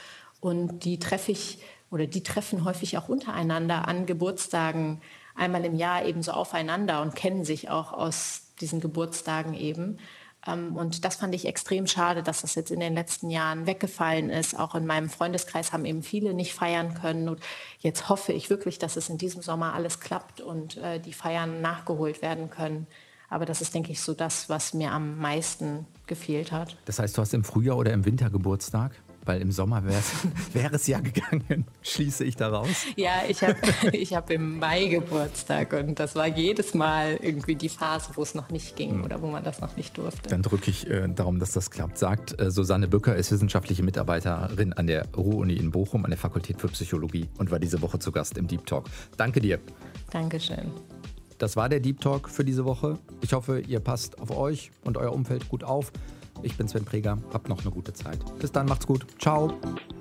Und 0.41 0.85
die 0.85 0.99
treffe 0.99 1.33
ich 1.33 1.59
oder 1.91 2.07
die 2.07 2.22
treffen 2.22 2.64
häufig 2.64 2.99
auch 2.99 3.09
untereinander 3.09 3.89
an 3.89 4.07
Geburtstagen 4.07 5.01
einmal 5.34 5.64
im 5.64 5.76
Jahr 5.76 6.05
eben 6.05 6.22
so 6.22 6.32
aufeinander 6.32 7.03
und 7.03 7.14
kennen 7.14 7.45
sich 7.45 7.70
auch 7.70 7.93
aus 7.93 8.43
diesen 8.61 8.80
Geburtstagen 8.80 9.55
eben. 9.55 9.99
Ähm, 10.47 10.76
und 10.76 11.05
das 11.05 11.16
fand 11.16 11.34
ich 11.34 11.47
extrem 11.47 11.87
schade, 11.87 12.22
dass 12.22 12.43
das 12.43 12.55
jetzt 12.55 12.70
in 12.70 12.80
den 12.80 12.95
letzten 12.95 13.30
Jahren 13.30 13.66
weggefallen 13.66 14.30
ist. 14.30 14.59
Auch 14.59 14.74
in 14.74 14.87
meinem 14.87 15.09
Freundeskreis 15.09 15.72
haben 15.72 15.84
eben 15.84 16.03
viele 16.03 16.34
nicht 16.34 16.55
feiern 16.55 16.95
können. 16.95 17.28
Und 17.28 17.41
jetzt 17.80 18.09
hoffe 18.09 18.32
ich 18.32 18.51
wirklich, 18.51 18.78
dass 18.78 18.97
es 18.97 19.09
in 19.09 19.18
diesem 19.18 19.43
Sommer 19.43 19.74
alles 19.74 20.01
klappt 20.01 20.41
und 20.41 20.76
äh, 20.78 21.01
die 21.01 21.12
Feiern 21.12 21.61
nachgeholt 21.61 22.22
werden 22.22 22.51
können. 22.51 22.87
Aber 23.28 23.45
das 23.45 23.61
ist, 23.61 23.74
denke 23.74 23.91
ich, 23.91 24.01
so 24.01 24.14
das, 24.14 24.49
was 24.49 24.72
mir 24.72 24.93
am 24.93 25.18
meisten 25.18 25.84
gefehlt 26.07 26.53
hat. 26.53 26.76
Das 26.84 27.01
heißt, 27.01 27.16
du 27.18 27.22
hast 27.22 27.34
im 27.34 27.43
Frühjahr 27.43 27.76
oder 27.76 27.93
im 27.93 28.05
Winter 28.05 28.30
Geburtstag? 28.30 28.93
Weil 29.27 29.43
im 29.43 29.51
Sommer 29.51 29.83
wäre 29.85 30.72
es 30.74 30.87
ja 30.87 31.01
gegangen, 31.01 31.66
schließe 31.83 32.24
ich 32.24 32.37
daraus. 32.37 32.68
Ja, 32.97 33.22
ich 33.29 33.43
habe 33.43 33.57
ich 33.93 34.14
hab 34.14 34.31
im 34.31 34.59
Mai 34.59 34.87
Geburtstag 34.87 35.72
und 35.72 35.99
das 35.99 36.14
war 36.14 36.29
jedes 36.29 36.74
Mal 36.74 37.18
irgendwie 37.20 37.57
die 37.57 37.68
Phase, 37.68 38.12
wo 38.14 38.22
es 38.22 38.35
noch 38.35 38.51
nicht 38.51 38.77
ging 38.77 38.93
hm. 38.93 39.05
oder 39.05 39.20
wo 39.20 39.27
man 39.27 39.43
das 39.43 39.61
noch 39.61 39.77
nicht 39.77 39.99
durfte. 39.99 40.29
Dann 40.29 40.43
drücke 40.43 40.70
ich 40.70 40.89
äh, 40.89 41.09
darum, 41.09 41.41
dass 41.41 41.51
das 41.53 41.70
klappt. 41.70 41.99
Sagt 41.99 42.41
äh, 42.41 42.51
Susanne 42.51 42.87
Bücker, 42.89 43.16
ist 43.16 43.33
wissenschaftliche 43.33 43.83
Mitarbeiterin 43.83 44.72
an 44.72 44.87
der 44.87 45.07
Ruhr-Uni 45.16 45.55
in 45.55 45.72
Bochum, 45.72 46.05
an 46.05 46.11
der 46.11 46.18
Fakultät 46.18 46.61
für 46.61 46.68
Psychologie 46.68 47.29
und 47.39 47.51
war 47.51 47.59
diese 47.59 47.83
Woche 47.83 47.99
zu 47.99 48.12
Gast 48.12 48.39
im 48.39 48.47
Deep 48.47 48.64
Talk. 48.64 48.87
Danke 49.16 49.41
dir. 49.41 49.59
Dankeschön. 50.12 50.70
Das 51.39 51.57
war 51.57 51.68
der 51.68 51.81
Deep 51.81 52.01
Talk 52.01 52.31
für 52.31 52.45
diese 52.45 52.64
Woche. 52.64 52.99
Ich 53.20 53.33
hoffe, 53.33 53.61
ihr 53.61 53.81
passt 53.81 54.20
auf 54.20 54.31
euch 54.31 54.70
und 54.85 54.97
euer 54.97 55.12
Umfeld 55.12 55.49
gut 55.49 55.64
auf. 55.64 55.93
Ich 56.43 56.57
bin 56.57 56.68
Sven 56.68 56.84
Preger. 56.84 57.18
Habt 57.32 57.49
noch 57.49 57.61
eine 57.62 57.70
gute 57.70 57.93
Zeit. 57.93 58.18
Bis 58.39 58.53
dann, 58.53 58.66
macht's 58.66 58.87
gut. 58.87 59.07
Ciao. 59.20 59.53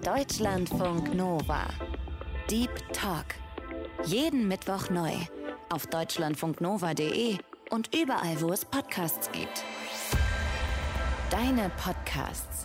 Deutschlandfunk 0.03 1.13
Nova. 1.15 1.65
Deep 2.49 2.71
Talk. 2.93 3.25
Jeden 4.05 4.47
Mittwoch 4.47 4.89
neu. 4.89 5.13
Auf 5.69 5.87
deutschlandfunknova.de 5.87 7.37
und 7.71 7.95
überall, 7.95 8.39
wo 8.41 8.51
es 8.51 8.63
Podcasts 8.65 9.31
gibt. 9.31 9.63
Deine 11.31 11.71
Podcasts. 11.83 12.64